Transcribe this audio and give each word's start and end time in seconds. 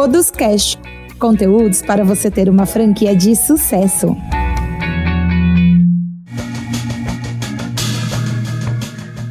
Todos 0.00 0.30
Cash. 0.30 0.78
Conteúdos 1.18 1.82
para 1.82 2.04
você 2.04 2.30
ter 2.30 2.48
uma 2.48 2.66
franquia 2.66 3.16
de 3.16 3.34
sucesso. 3.34 4.16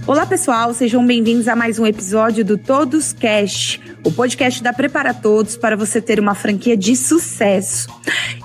Olá, 0.05 0.25
pessoal, 0.25 0.73
sejam 0.73 1.07
bem-vindos 1.07 1.47
a 1.47 1.55
mais 1.55 1.79
um 1.79 1.87
episódio 1.87 2.43
do 2.43 2.57
Todos 2.57 3.13
Cash, 3.13 3.79
o 4.07 4.11
podcast 4.11 4.63
da 4.63 4.71
Prepara 4.71 5.13
Todos 5.13 5.57
para 5.57 5.75
você 5.75 6.01
ter 6.01 6.17
uma 6.17 6.33
franquia 6.33 6.77
de 6.77 6.95
sucesso. 6.95 7.89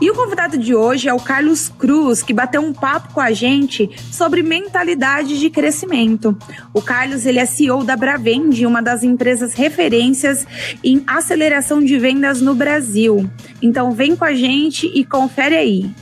E 0.00 0.10
o 0.10 0.14
convidado 0.14 0.58
de 0.58 0.74
hoje 0.74 1.08
é 1.08 1.14
o 1.14 1.20
Carlos 1.20 1.68
Cruz, 1.68 2.20
que 2.20 2.34
bateu 2.34 2.60
um 2.60 2.72
papo 2.72 3.14
com 3.14 3.20
a 3.20 3.30
gente 3.30 3.88
sobre 4.10 4.42
mentalidade 4.42 5.38
de 5.38 5.48
crescimento. 5.48 6.36
O 6.74 6.82
Carlos, 6.82 7.26
ele 7.26 7.38
é 7.38 7.46
CEO 7.46 7.84
da 7.84 7.96
Bravend, 7.96 8.66
uma 8.66 8.82
das 8.82 9.04
empresas 9.04 9.54
referências 9.54 10.44
em 10.82 11.04
aceleração 11.06 11.80
de 11.80 11.96
vendas 11.96 12.40
no 12.40 12.56
Brasil. 12.56 13.30
Então, 13.62 13.92
vem 13.92 14.16
com 14.16 14.24
a 14.24 14.34
gente 14.34 14.90
e 14.92 15.04
confere 15.04 15.54
aí. 15.54 15.94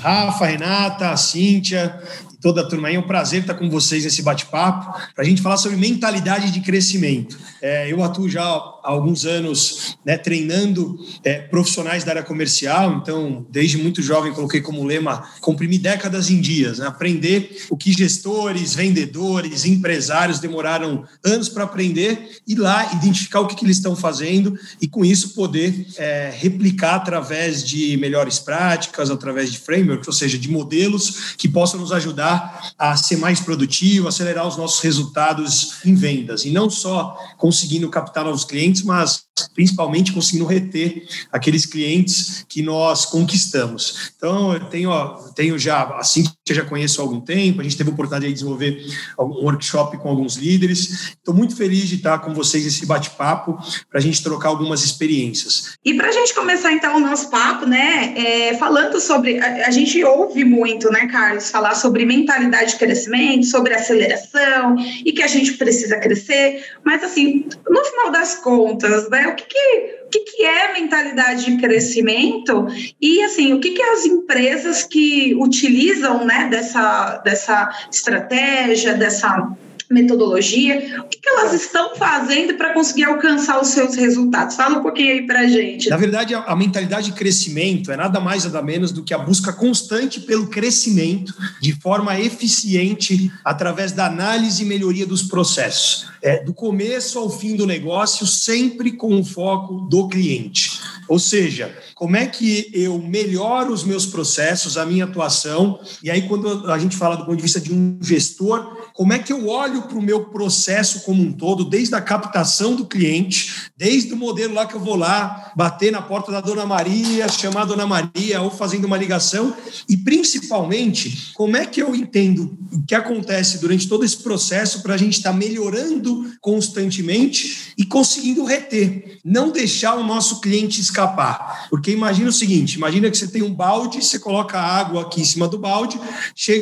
Rafa, 0.00 0.46
Renata, 0.46 1.16
Cíntia, 1.16 1.98
toda 2.40 2.62
a 2.62 2.66
turma 2.66 2.88
aí. 2.88 2.96
É 2.96 2.98
um 2.98 3.06
prazer 3.06 3.42
estar 3.42 3.54
com 3.54 3.68
vocês 3.68 4.04
nesse 4.04 4.22
bate-papo 4.22 4.98
para 5.14 5.24
a 5.24 5.26
gente 5.26 5.42
falar 5.42 5.56
sobre 5.56 5.76
mentalidade 5.76 6.50
de 6.50 6.60
crescimento. 6.60 7.38
É, 7.60 7.92
eu 7.92 8.02
atuo 8.02 8.28
já 8.28 8.42
há 8.42 8.90
alguns 8.90 9.26
anos 9.26 9.96
né, 10.04 10.16
treinando 10.16 10.98
é, 11.22 11.38
profissionais 11.38 12.04
da 12.04 12.12
área 12.12 12.22
comercial, 12.22 12.94
então, 12.94 13.46
desde 13.50 13.76
muito 13.76 14.02
jovem, 14.02 14.32
coloquei 14.32 14.60
como 14.60 14.84
lema 14.84 15.28
comprimir 15.40 15.80
décadas 15.80 16.30
em 16.30 16.40
dias, 16.40 16.78
né, 16.78 16.86
aprender 16.86 17.66
o 17.68 17.76
que 17.76 17.92
gestores, 17.92 18.74
vendedores, 18.74 19.64
empresários 19.64 20.38
demoraram 20.38 21.04
anos 21.24 21.48
para 21.48 21.64
aprender 21.64 22.38
e 22.46 22.54
lá 22.54 22.92
identificar 22.94 23.40
o 23.40 23.46
que, 23.46 23.54
que 23.54 23.64
eles 23.64 23.76
estão 23.76 23.94
fazendo 23.94 24.58
e, 24.80 24.88
com 24.88 25.04
isso, 25.04 25.34
poder 25.34 25.86
é, 25.96 26.32
replicar 26.34 26.96
através 26.96 27.62
de 27.62 27.96
melhores 27.96 28.38
práticas, 28.38 29.10
através 29.10 29.52
de 29.52 29.58
frameworks, 29.58 30.08
ou 30.08 30.14
seja, 30.14 30.38
de 30.38 30.48
modelos 30.48 31.34
que 31.36 31.48
possam 31.48 31.80
nos 31.80 31.92
ajudar 31.92 32.29
ajudar 32.30 32.74
a 32.78 32.96
ser 32.96 33.16
mais 33.16 33.40
produtivo, 33.40 34.08
acelerar 34.08 34.46
os 34.46 34.56
nossos 34.56 34.80
resultados 34.80 35.84
em 35.84 35.94
vendas. 35.94 36.44
E 36.44 36.50
não 36.50 36.70
só 36.70 37.16
conseguindo 37.36 37.88
captar 37.88 38.24
novos 38.24 38.44
clientes, 38.44 38.82
mas 38.82 39.24
principalmente 39.54 40.12
conseguindo 40.12 40.46
reter 40.46 41.06
aqueles 41.32 41.66
clientes 41.66 42.44
que 42.48 42.62
nós 42.62 43.06
conquistamos. 43.06 44.12
Então, 44.16 44.52
eu 44.52 44.60
tenho, 44.66 44.90
tenho 45.34 45.58
já, 45.58 45.84
assim 45.96 46.24
que 46.44 46.52
eu 46.52 46.56
já 46.56 46.64
conheço 46.64 47.00
há 47.00 47.04
algum 47.04 47.20
tempo, 47.20 47.60
a 47.60 47.64
gente 47.64 47.76
teve 47.76 47.90
a 47.90 47.92
oportunidade 47.92 48.26
de 48.26 48.34
desenvolver 48.34 48.84
um 49.18 49.44
workshop 49.44 49.96
com 49.98 50.08
alguns 50.08 50.36
líderes. 50.36 51.10
Estou 51.10 51.34
muito 51.34 51.56
feliz 51.56 51.88
de 51.88 51.96
estar 51.96 52.18
com 52.18 52.34
vocês 52.34 52.64
nesse 52.64 52.86
bate-papo 52.86 53.58
para 53.88 53.98
a 53.98 54.02
gente 54.02 54.22
trocar 54.22 54.48
algumas 54.48 54.84
experiências. 54.84 55.76
E 55.84 55.94
para 55.94 56.08
a 56.08 56.12
gente 56.12 56.34
começar, 56.34 56.72
então, 56.72 56.96
o 56.96 57.00
nosso 57.00 57.30
papo, 57.30 57.66
né, 57.66 58.14
é, 58.16 58.56
falando 58.56 59.00
sobre, 59.00 59.38
a, 59.38 59.68
a, 59.68 59.70
gente 59.70 60.02
ouve 60.04 60.44
muito, 60.44 60.90
né, 60.90 61.06
Carlos, 61.06 61.50
falar 61.50 61.74
sobre 61.74 62.04
mentalidade 62.20 62.72
de 62.72 62.78
crescimento, 62.78 63.46
sobre 63.46 63.74
aceleração 63.74 64.76
e 65.04 65.12
que 65.12 65.22
a 65.22 65.26
gente 65.26 65.54
precisa 65.54 65.98
crescer, 65.98 66.64
mas 66.84 67.02
assim, 67.02 67.46
no 67.68 67.84
final 67.84 68.10
das 68.10 68.36
contas, 68.36 69.08
né, 69.08 69.28
o 69.28 69.34
que, 69.34 69.44
que, 69.44 70.00
o 70.06 70.08
que, 70.10 70.20
que 70.20 70.44
é 70.44 70.72
mentalidade 70.72 71.44
de 71.44 71.56
crescimento? 71.56 72.66
E 73.00 73.22
assim, 73.22 73.52
o 73.52 73.60
que, 73.60 73.70
que 73.70 73.82
as 73.82 74.04
empresas 74.04 74.84
que 74.84 75.34
utilizam 75.34 76.24
né, 76.24 76.48
dessa, 76.50 77.18
dessa 77.18 77.70
estratégia, 77.90 78.94
dessa 78.94 79.50
metodologia, 79.90 81.00
o 81.00 81.08
que, 81.08 81.18
que 81.18 81.28
elas 81.28 81.52
estão 81.52 81.96
fazendo 81.96 82.54
para 82.54 82.72
conseguir 82.72 83.04
alcançar 83.04 83.60
os 83.60 83.68
seus 83.68 83.96
resultados? 83.96 84.54
Fala 84.54 84.78
um 84.78 84.82
pouquinho 84.82 85.12
aí 85.12 85.26
para 85.26 85.40
a 85.40 85.46
gente. 85.48 85.90
Na 85.90 85.96
verdade, 85.96 86.32
a, 86.32 86.44
a 86.44 86.54
mentalidade 86.54 87.10
de 87.10 87.12
crescimento 87.12 87.90
é 87.90 87.96
nada 87.96 88.20
mais 88.20 88.44
nada 88.44 88.62
menos 88.62 88.92
do 88.92 89.02
que 89.02 89.12
a 89.12 89.18
busca 89.18 89.52
constante 89.52 90.20
pelo 90.20 90.46
crescimento 90.46 91.34
de 91.60 91.72
forma 91.72 92.18
eficiente 92.20 93.32
através 93.44 93.90
da 93.90 94.06
análise 94.06 94.62
e 94.62 94.66
melhoria 94.66 95.06
dos 95.06 95.22
processos. 95.22 96.06
É, 96.22 96.44
do 96.44 96.52
começo 96.52 97.18
ao 97.18 97.30
fim 97.30 97.56
do 97.56 97.66
negócio, 97.66 98.26
sempre 98.26 98.92
com 98.92 99.18
o 99.18 99.24
foco 99.24 99.88
do 99.88 100.06
cliente. 100.06 100.78
Ou 101.08 101.18
seja, 101.18 101.74
como 101.94 102.16
é 102.16 102.26
que 102.26 102.70
eu 102.72 102.98
melhoro 102.98 103.72
os 103.72 103.82
meus 103.82 104.06
processos, 104.06 104.76
a 104.76 104.86
minha 104.86 105.04
atuação, 105.04 105.80
e 106.02 106.10
aí 106.10 106.28
quando 106.28 106.70
a 106.70 106.78
gente 106.78 106.96
fala 106.96 107.16
do 107.16 107.24
ponto 107.24 107.36
de 107.36 107.42
vista 107.42 107.60
de 107.60 107.72
um 107.72 107.98
gestor, 108.00 108.79
como 108.94 109.12
é 109.12 109.18
que 109.18 109.32
eu 109.32 109.48
olho 109.48 109.82
para 109.82 109.98
o 109.98 110.02
meu 110.02 110.26
processo 110.26 111.02
como 111.04 111.22
um 111.22 111.32
todo, 111.32 111.64
desde 111.64 111.94
a 111.94 112.00
captação 112.00 112.74
do 112.74 112.86
cliente, 112.86 113.70
desde 113.76 114.12
o 114.12 114.16
modelo 114.16 114.54
lá 114.54 114.66
que 114.66 114.74
eu 114.74 114.80
vou 114.80 114.96
lá 114.96 115.52
bater 115.56 115.90
na 115.90 116.02
porta 116.02 116.30
da 116.30 116.40
Dona 116.40 116.66
Maria, 116.66 117.28
chamar 117.28 117.62
a 117.62 117.66
Dona 117.66 117.86
Maria 117.86 118.40
ou 118.40 118.50
fazendo 118.50 118.84
uma 118.84 118.96
ligação, 118.96 119.54
e 119.88 119.96
principalmente, 119.96 121.32
como 121.34 121.56
é 121.56 121.66
que 121.66 121.82
eu 121.82 121.94
entendo 121.94 122.56
o 122.72 122.84
que 122.84 122.94
acontece 122.94 123.58
durante 123.58 123.88
todo 123.88 124.04
esse 124.04 124.18
processo 124.18 124.82
para 124.82 124.94
a 124.94 124.96
gente 124.96 125.16
estar 125.16 125.32
tá 125.32 125.36
melhorando 125.36 126.30
constantemente 126.40 127.72
e 127.76 127.84
conseguindo 127.84 128.44
reter, 128.44 129.18
não 129.24 129.50
deixar 129.50 129.94
o 129.94 130.04
nosso 130.04 130.40
cliente 130.40 130.80
escapar. 130.80 131.68
Porque 131.70 131.90
imagina 131.90 132.28
o 132.28 132.32
seguinte, 132.32 132.74
imagina 132.74 133.10
que 133.10 133.16
você 133.16 133.26
tem 133.26 133.42
um 133.42 133.54
balde, 133.54 134.04
você 134.04 134.18
coloca 134.18 134.58
água 134.58 135.02
aqui 135.02 135.20
em 135.20 135.24
cima 135.24 135.48
do 135.48 135.58
balde, 135.58 135.98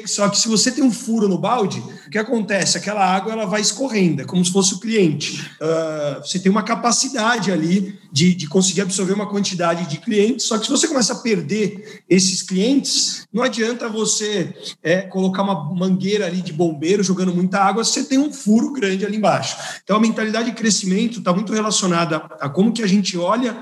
só 0.07 0.29
que 0.29 0.39
se 0.39 0.49
você 0.49 0.71
tem 0.71 0.85
um 0.85 0.93
furo 0.93 1.29
no 1.29 1.39
balde, 1.39 1.83
o 2.09 2.11
que 2.11 2.19
acontece? 2.19 2.79
Aquela 2.79 3.05
água 3.05 3.33
ela 3.33 3.45
vai 3.45 3.61
escorrendo, 3.61 4.23
é 4.23 4.25
como 4.25 4.43
se 4.43 4.51
fosse 4.51 4.73
o 4.73 4.81
cliente. 4.81 5.43
Uh, 5.61 6.27
você 6.27 6.39
tem 6.39 6.51
uma 6.51 6.63
capacidade 6.63 7.53
ali 7.53 7.99
de, 8.11 8.35
de 8.35 8.49
conseguir 8.49 8.81
absorver 8.81 9.13
uma 9.13 9.29
quantidade 9.29 9.87
de 9.87 9.99
clientes, 9.99 10.47
só 10.47 10.57
que 10.59 10.65
se 10.65 10.71
você 10.71 10.89
começa 10.89 11.13
a 11.13 11.17
perder 11.17 12.03
esses 12.09 12.43
clientes, 12.43 13.27
não 13.31 13.43
adianta 13.43 13.91
você 13.91 14.55
é, 14.83 15.03
colocar 15.03 15.43
uma 15.43 15.75
mangueira 15.75 16.25
ali 16.25 16.41
de 16.41 16.51
bombeiro 16.51 17.03
jogando 17.03 17.35
muita 17.35 17.59
água, 17.59 17.85
você 17.85 18.03
tem 18.03 18.17
um 18.17 18.33
furo 18.33 18.73
grande 18.73 19.05
ali 19.05 19.19
embaixo. 19.19 19.59
Então 19.85 19.97
a 19.97 20.01
mentalidade 20.01 20.51
de 20.51 20.57
crescimento 20.57 21.19
está 21.19 21.35
muito 21.35 21.53
relacionada 21.53 22.17
a 22.41 22.49
como 22.49 22.73
que 22.73 22.83
a 22.83 22.87
gente 22.87 23.19
olha 23.19 23.55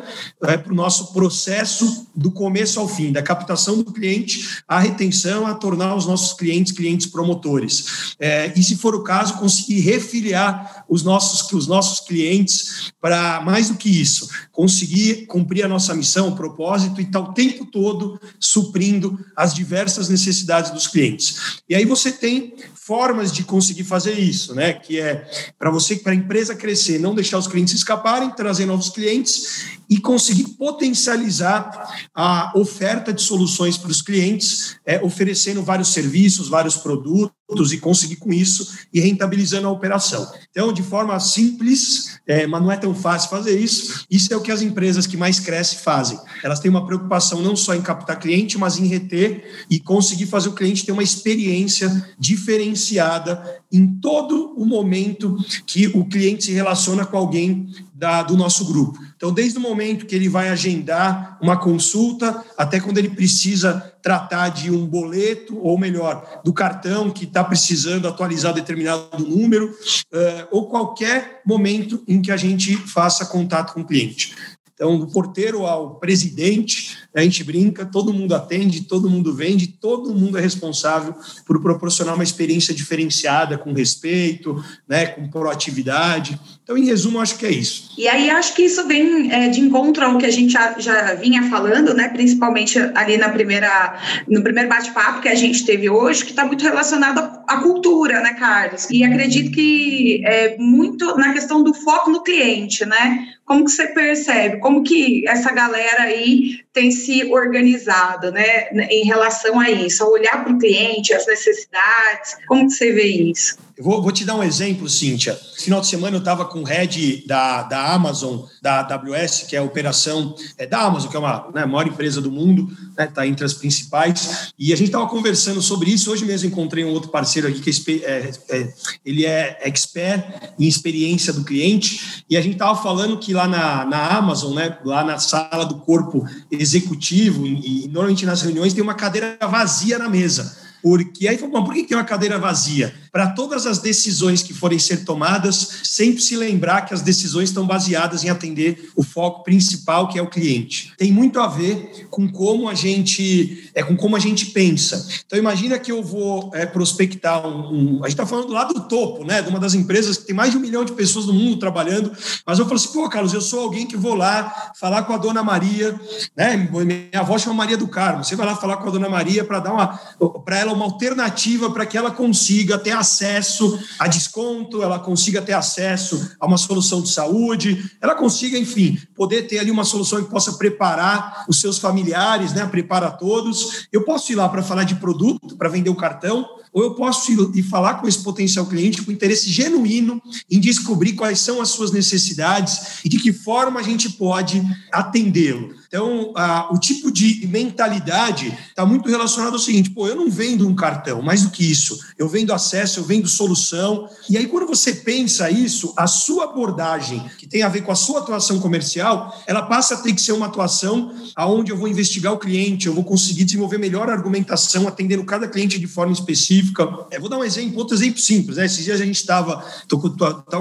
é, 0.45 0.57
para 0.57 0.73
o 0.73 0.77
nosso 0.77 1.13
processo 1.13 2.07
do 2.15 2.31
começo 2.31 2.79
ao 2.79 2.87
fim, 2.89 3.11
da 3.11 3.23
captação 3.23 3.83
do 3.83 3.93
cliente, 3.93 4.63
à 4.69 4.79
retenção, 4.79 5.49
a 5.49 5.55
tornar 5.55 5.97
os 5.97 6.07
nossos 6.07 6.33
clientes 6.33 6.73
clientes 6.73 7.07
promotores. 7.09 8.15
É, 8.21 8.36
e 8.57 8.63
se 8.63 8.77
for 8.77 8.95
o 8.95 9.03
caso, 9.03 9.39
conseguir 9.39 9.81
refiliar 9.81 10.85
os 10.89 11.03
nossos, 11.03 11.51
os 11.53 11.67
nossos 11.67 12.01
clientes 12.01 12.93
para 13.01 13.41
mais 13.41 13.69
do 13.69 13.77
que 13.77 13.89
isso, 13.89 14.29
conseguir 14.51 15.27
cumprir 15.27 15.65
a 15.65 15.69
nossa 15.69 15.95
missão, 15.95 16.29
o 16.29 16.37
propósito 16.37 17.01
e 17.01 17.05
estar 17.05 17.23
tá 17.23 17.31
o 17.31 17.33
tempo 17.33 17.67
todo 17.67 18.21
suprindo 18.41 19.19
as 19.37 19.55
diversas 19.55 20.09
necessidades 20.09 20.71
dos 20.71 20.87
clientes. 20.87 21.61
E 21.69 21.75
aí 21.75 21.85
você 21.85 22.11
tem 22.11 22.55
formas 22.75 23.33
de 23.33 23.43
conseguir 23.43 23.83
fazer 23.83 24.19
isso, 24.19 24.55
né? 24.55 24.73
Que 24.73 25.01
é 25.01 25.29
para 25.59 25.71
você, 25.71 25.97
para 25.97 26.13
a 26.13 26.15
empresa 26.15 26.55
crescer, 26.55 27.01
não 27.01 27.17
deixar 27.17 27.39
os 27.39 27.49
clientes 27.49 27.75
escaparem, 27.75 28.31
trazer 28.31 28.65
novos 28.65 28.91
clientes 28.91 29.77
e 29.89 29.99
conseguir 29.99 30.49
potencializar 30.57 32.09
a 32.15 32.53
oferta 32.57 33.13
de 33.13 33.23
soluções 33.23 33.79
para 33.79 33.91
os 33.91 34.03
clientes, 34.03 34.77
é, 34.85 35.01
oferecendo 35.03 35.63
vários 35.63 35.89
serviços, 35.89 36.49
vários 36.49 36.77
produtos 36.77 37.73
e 37.73 37.79
conseguir 37.79 38.17
com 38.17 38.33
isso 38.33 38.77
e 38.93 39.01
rentabilizando 39.01 39.69
a 39.69 39.71
operação. 39.71 40.29
Então, 40.51 40.73
de 40.73 40.83
forma 40.83 41.19
simples, 41.21 42.19
é, 42.27 42.47
mas 42.47 42.61
não 42.61 42.73
é 42.73 42.77
tão 42.77 42.93
fácil 42.95 43.31
fazer 43.31 43.59
isso. 43.59 44.05
Isso 44.11 44.33
é 44.33 44.37
o 44.37 44.41
que 44.41 44.51
as 44.51 44.63
empresas 44.63 45.07
que 45.07 45.17
mais 45.17 45.39
crescem 45.39 45.79
fazem. 45.79 46.19
Elas 46.43 46.59
têm 46.59 46.71
uma 46.71 46.85
preocupação 46.85 47.41
não 47.41 47.55
só 47.55 47.75
em 47.75 47.83
captar 47.83 48.19
cliente, 48.19 48.59
mas 48.59 48.79
em 48.79 48.87
reter 48.87 49.65
e 49.71 49.79
conseguir 49.79 50.27
fazer 50.27 50.49
o 50.49 50.55
cliente 50.55 50.85
ter 50.85 50.93
uma 50.93 51.03
experiência 51.03 52.15
diferenciada 52.19 53.63
em 53.73 53.87
todo 53.87 54.55
o 54.57 54.65
momento 54.65 55.37
que 55.67 55.87
o 55.89 56.05
cliente 56.05 56.45
se 56.45 56.53
relaciona 56.53 57.05
com 57.05 57.17
alguém 57.17 57.69
da, 57.97 58.23
do 58.23 58.37
nosso 58.37 58.67
grupo. 58.67 58.99
Então, 59.17 59.33
desde 59.33 59.59
o 59.59 59.61
momento 59.61 60.05
que 60.05 60.15
ele 60.15 60.29
vai 60.29 60.51
agendar 60.51 61.39
uma 61.41 61.57
consulta, 61.57 62.45
até 62.57 62.79
quando 62.79 62.99
ele 62.99 63.09
precisa 63.09 63.95
tratar 64.03 64.51
de 64.51 64.71
um 64.71 64.87
boleto, 64.87 65.59
ou 65.59 65.79
melhor, 65.79 66.43
do 66.45 66.53
cartão 66.53 67.11
que 67.11 67.25
está 67.25 67.43
precisando 67.43 68.07
atualizar 68.07 68.53
determinado 68.53 69.19
número, 69.19 69.71
uh, 69.71 70.49
ou 70.51 70.69
qualquer 70.69 71.41
momento 71.45 72.05
em 72.07 72.21
que 72.21 72.31
a 72.31 72.37
gente 72.37 72.77
faça 72.77 73.25
contato 73.25 73.73
com 73.73 73.81
o 73.81 73.87
cliente. 73.87 74.35
Então, 74.77 74.99
do 74.99 75.07
porteiro 75.07 75.65
ao 75.65 75.95
presidente, 75.95 76.99
a 77.15 77.23
gente 77.23 77.43
brinca, 77.43 77.87
todo 77.87 78.13
mundo 78.13 78.35
atende, 78.35 78.83
todo 78.83 79.09
mundo 79.09 79.35
vende, 79.35 79.69
todo 79.69 80.15
mundo 80.15 80.37
é 80.37 80.41
responsável 80.43 81.15
por 81.47 81.63
proporcionar 81.63 82.15
uma 82.15 82.23
experiência 82.23 82.75
diferenciada, 82.75 83.57
com 83.57 83.73
respeito, 83.73 84.63
né, 84.87 85.07
com 85.07 85.31
proatividade. 85.31 86.39
Então, 86.63 86.77
em 86.77 86.85
resumo, 86.85 87.21
acho 87.21 87.39
que 87.39 87.47
é 87.47 87.51
isso. 87.51 87.95
E 87.97 88.07
aí, 88.07 88.29
acho 88.29 88.55
que 88.55 88.65
isso 88.65 88.87
vem 88.87 89.33
é, 89.33 89.49
de 89.49 89.63
encontro 89.63 90.05
ao 90.05 90.19
que 90.19 90.27
a 90.27 90.31
gente 90.31 90.53
já, 90.53 90.79
já 90.79 91.15
vinha 91.15 91.49
falando, 91.49 91.95
né, 91.95 92.11
principalmente 92.11 92.79
ali 92.95 93.17
na 93.17 93.31
primeira, 93.31 93.99
no 94.29 94.43
primeiro 94.43 94.69
bate-papo 94.69 95.23
que 95.23 95.29
a 95.31 95.35
gente 95.35 95.65
teve 95.65 95.89
hoje, 95.89 96.23
que 96.23 96.33
está 96.33 96.45
muito 96.45 96.63
relacionado 96.63 97.36
a 97.47 97.59
cultura, 97.59 98.21
né, 98.21 98.35
Carlos? 98.35 98.89
E 98.91 99.05
acredito 99.05 99.53
que 99.53 100.23
é 100.25 100.57
muito 100.59 101.17
na 101.17 101.33
questão 101.33 101.63
do 101.63 101.73
foco 101.73 102.11
no 102.11 102.23
cliente, 102.23 102.85
né? 102.85 103.29
Como 103.45 103.65
que 103.65 103.71
você 103.71 103.87
percebe? 103.89 104.59
Como 104.59 104.83
que 104.83 105.27
essa 105.29 105.53
galera 105.53 106.03
aí 106.03 106.61
tem 106.73 106.91
se 106.91 107.25
organizado, 107.33 108.33
né, 108.33 108.69
em 108.91 109.05
relação 109.05 109.61
a 109.61 109.71
isso, 109.71 110.03
a 110.03 110.09
olhar 110.09 110.43
para 110.43 110.53
o 110.53 110.59
cliente, 110.59 111.15
as 111.15 111.27
necessidades? 111.27 112.37
Como 112.49 112.67
que 112.67 112.73
você 112.73 112.93
vê 112.93 113.07
isso? 113.07 113.57
Eu 113.77 113.85
vou, 113.85 114.01
vou, 114.01 114.11
te 114.11 114.25
dar 114.25 114.35
um 114.35 114.43
exemplo, 114.43 114.89
Cíntia. 114.89 115.39
Final 115.59 115.83
de 115.83 115.87
semana 115.87 116.17
eu 116.17 116.21
estava 116.21 116.47
com 116.47 116.61
o 116.61 116.65
head 116.65 117.27
da, 117.27 117.63
da 117.63 117.93
Amazon, 117.93 118.47
da 118.63 118.81
AWS, 118.81 119.45
que 119.47 119.55
é 119.55 119.59
a 119.59 119.63
operação 119.63 120.35
é, 120.57 120.67
da 120.67 120.81
Amazon, 120.81 121.11
que 121.11 121.17
é 121.17 121.21
uma 121.21 121.51
né, 121.55 121.67
maior 121.67 121.87
empresa 121.87 122.19
do 122.19 122.31
mundo, 122.31 122.71
está 122.91 123.05
né, 123.05 123.11
tá 123.15 123.27
entre 123.27 123.45
as 123.45 123.53
principais, 123.53 124.55
e 124.59 124.73
a 124.73 124.77
gente 124.77 124.87
estava 124.87 125.07
conversando 125.07 125.61
sobre 125.61 125.91
isso. 125.91 126.11
Hoje 126.11 126.25
mesmo 126.25 126.49
encontrei 126.49 126.87
um 126.87 126.91
outro 126.91 127.11
parceiro 127.11 127.49
aqui 127.49 127.61
que 127.61 128.03
é, 128.03 128.31
é, 128.49 128.75
ele 129.05 129.27
é 129.27 129.59
expert 129.61 130.25
em 130.59 130.67
experiência 130.67 131.31
do 131.35 131.45
cliente, 131.45 132.25
e 132.31 132.37
a 132.39 132.41
gente 132.41 132.55
estava 132.55 132.81
falando 132.83 133.19
que 133.19 133.35
lá 133.35 133.47
na, 133.47 133.85
na 133.85 134.07
Amazon, 134.17 134.55
né, 134.55 134.79
lá 134.87 135.05
na 135.05 135.19
sala 135.19 135.67
do 135.67 135.81
corpo 135.81 136.27
executivo, 136.51 137.47
e, 137.47 137.85
e 137.85 137.89
normalmente 137.89 138.25
nas 138.25 138.41
reuniões 138.41 138.73
tem 138.73 138.83
uma 138.83 138.95
cadeira 138.95 139.37
vazia 139.43 139.99
na 139.99 140.09
mesa. 140.09 140.65
Porque 140.87 141.27
aí 141.27 141.37
falou, 141.37 141.65
por 141.65 141.75
que 141.75 141.83
tem 141.83 141.97
uma 141.97 142.05
cadeira 142.05 142.39
vazia? 142.39 142.95
Para 143.17 143.29
todas 143.29 143.67
as 143.67 143.79
decisões 143.79 144.43
que 144.43 144.53
forem 144.53 144.79
ser 144.79 145.03
tomadas, 145.03 145.81
sempre 145.85 146.21
se 146.21 146.37
lembrar 146.37 146.83
que 146.83 146.93
as 146.93 147.01
decisões 147.01 147.49
estão 147.49 147.67
baseadas 147.67 148.23
em 148.23 148.29
atender 148.29 148.91
o 148.95 149.03
foco 149.03 149.43
principal, 149.43 150.07
que 150.07 150.19
é 150.19 150.23
o 150.23 150.29
cliente. 150.29 150.93
Tem 150.99 151.11
muito 151.11 151.41
a 151.41 151.47
ver 151.47 152.07
com 152.11 152.31
como 152.31 152.69
a 152.69 152.75
gente 152.75 153.71
é 153.75 153.83
com 153.83 153.97
como 153.97 154.17
a 154.17 154.19
gente 154.19 154.45
pensa. 154.47 155.09
Então 155.25 155.39
imagina 155.39 155.79
que 155.79 155.91
eu 155.91 156.03
vou 156.03 156.51
é, 156.53 156.67
prospectar 156.67 157.47
um, 157.47 157.97
um, 157.97 158.05
A 158.05 158.09
gente 158.09 158.21
está 158.21 158.27
falando 158.27 158.53
lá 158.53 158.65
do 158.65 158.87
topo, 158.87 159.25
né? 159.25 159.41
De 159.41 159.49
uma 159.49 159.59
das 159.59 159.73
empresas 159.73 160.19
que 160.19 160.27
tem 160.27 160.37
mais 160.37 160.51
de 160.51 160.59
um 160.59 160.61
milhão 160.61 160.85
de 160.85 160.93
pessoas 160.93 161.25
no 161.25 161.33
mundo 161.33 161.59
trabalhando, 161.59 162.13
mas 162.47 162.59
eu 162.59 162.67
falo 162.67 162.77
assim, 162.77 162.93
pô, 162.93 163.09
Carlos, 163.09 163.33
eu 163.33 163.41
sou 163.41 163.61
alguém 163.61 163.87
que 163.87 163.97
vou 163.97 164.15
lá 164.15 164.73
falar 164.79 165.05
com 165.05 165.15
a 165.15 165.17
dona 165.17 165.43
Maria, 165.43 165.99
né? 166.37 166.55
Minha 166.55 167.21
avó 167.21 167.39
chama 167.39 167.57
Maria 167.57 167.79
do 167.79 167.89
Carmo. 167.89 168.25
Você 168.25 168.37
vai 168.37 168.45
lá 168.45 168.55
falar 168.55 168.77
com 168.77 168.89
a 168.89 168.93
dona 168.93 169.09
Maria 169.09 169.43
para 169.43 169.61
dar 169.61 169.73
uma 169.73 169.99
para 170.45 170.59
ela 170.59 170.75
uma 170.75 170.85
alternativa 170.85 171.71
para 171.71 171.87
que 171.87 171.97
ela 171.97 172.11
consiga 172.11 172.77
ter 172.77 173.06
acesso 173.07 173.79
a 173.99 174.09
desconto, 174.09 174.83
ela 174.83 174.99
consiga 174.99 175.41
ter 175.41 175.53
acesso 175.53 176.35
a 176.41 176.47
uma 176.47 176.59
solução 176.59 177.01
de 177.01 177.09
saúde, 177.09 177.91
ela 178.01 178.15
consiga, 178.15 178.59
enfim, 178.59 179.01
poder 179.15 179.43
ter 179.43 179.59
ali 179.59 179.71
uma 179.71 179.85
solução 179.85 180.23
que 180.23 180.31
possa 180.31 180.55
preparar 180.55 181.47
os 181.49 181.61
seus 181.61 181.79
familiares, 181.79 182.53
né, 182.53 182.67
preparar 182.67 183.17
todos. 183.17 183.87
Eu 183.93 184.05
posso 184.05 184.33
ir 184.33 184.35
lá 184.35 184.49
para 184.49 184.63
falar 184.63 184.85
de 184.85 184.97
produto, 184.97 185.57
para 185.57 185.69
vender 185.69 185.91
o 185.91 185.95
cartão, 185.95 186.47
ou 186.77 186.83
eu 186.83 186.91
posso 186.91 187.33
ir, 187.55 187.63
falar 187.63 187.95
com 187.95 188.07
esse 188.07 188.23
potencial 188.23 188.67
cliente 188.67 189.01
com 189.01 189.11
interesse 189.11 189.51
genuíno 189.51 190.21
em 190.51 190.61
descobrir 190.61 191.15
quais 191.15 191.41
são 191.41 191.63
as 191.63 191.71
suas 191.71 191.91
necessidades 191.91 192.99
e 193.03 193.09
de 193.09 193.19
que 193.19 193.33
forma 193.33 193.81
a 193.81 193.83
gente 193.83 194.11
pode 194.11 194.63
atendê-lo. 194.93 195.75
Então, 195.89 196.33
a, 196.37 196.69
o 196.71 196.79
tipo 196.79 197.11
de 197.11 197.47
mentalidade 197.47 198.53
está 198.69 198.85
muito 198.85 199.09
relacionado 199.09 199.55
ao 199.55 199.59
seguinte: 199.59 199.89
pô, 199.89 200.07
eu 200.07 200.17
não 200.17 200.29
vendo 200.29 200.69
um 200.69 200.75
cartão, 200.75 201.23
mais 201.23 201.43
do 201.43 201.51
que 201.51 201.65
isso, 201.65 201.99
eu 202.19 202.29
vendo 202.29 202.53
acesso, 202.53 203.01
eu 203.01 203.05
vendo 203.05 203.27
solução. 203.29 204.07
E 204.29 204.37
aí, 204.37 204.47
quando 204.47 204.67
você 204.67 204.93
pensa 204.93 205.51
isso, 205.51 205.95
a 205.97 206.07
sua 206.07 206.45
abordagem, 206.45 207.25
que 207.39 207.47
tem 207.47 207.63
a 207.63 207.69
ver 207.69 207.83
com 207.83 207.93
a 207.93 207.95
sua 207.95 208.19
atuação 208.19 208.59
comercial, 208.59 209.43
ela 209.47 209.63
passa 209.63 209.95
a 209.95 209.99
ter 209.99 210.13
que 210.13 210.21
ser 210.21 210.33
uma 210.33 210.47
atuação 210.47 211.15
aonde 211.35 211.71
eu 211.71 211.79
vou 211.79 211.89
investigar 211.89 212.33
o 212.33 212.39
cliente, 212.39 212.87
eu 212.87 212.95
vou 212.95 213.05
conseguir 213.05 213.45
desenvolver 213.45 213.79
melhor 213.79 214.11
argumentação, 214.11 214.87
atendendo 214.87 215.25
cada 215.25 215.49
cliente 215.49 215.79
de 215.79 215.87
forma 215.87 216.13
específica. 216.13 216.66
Eu 217.11 217.21
vou 217.21 217.29
dar 217.29 217.39
um 217.39 217.45
exemplo, 217.45 217.79
outro 217.79 217.97
exemplo 217.97 218.21
simples. 218.21 218.57
Né? 218.57 218.67
Esses 218.67 218.85
dias 218.85 219.01
a 219.01 219.05
gente 219.05 219.17
estava 219.17 219.65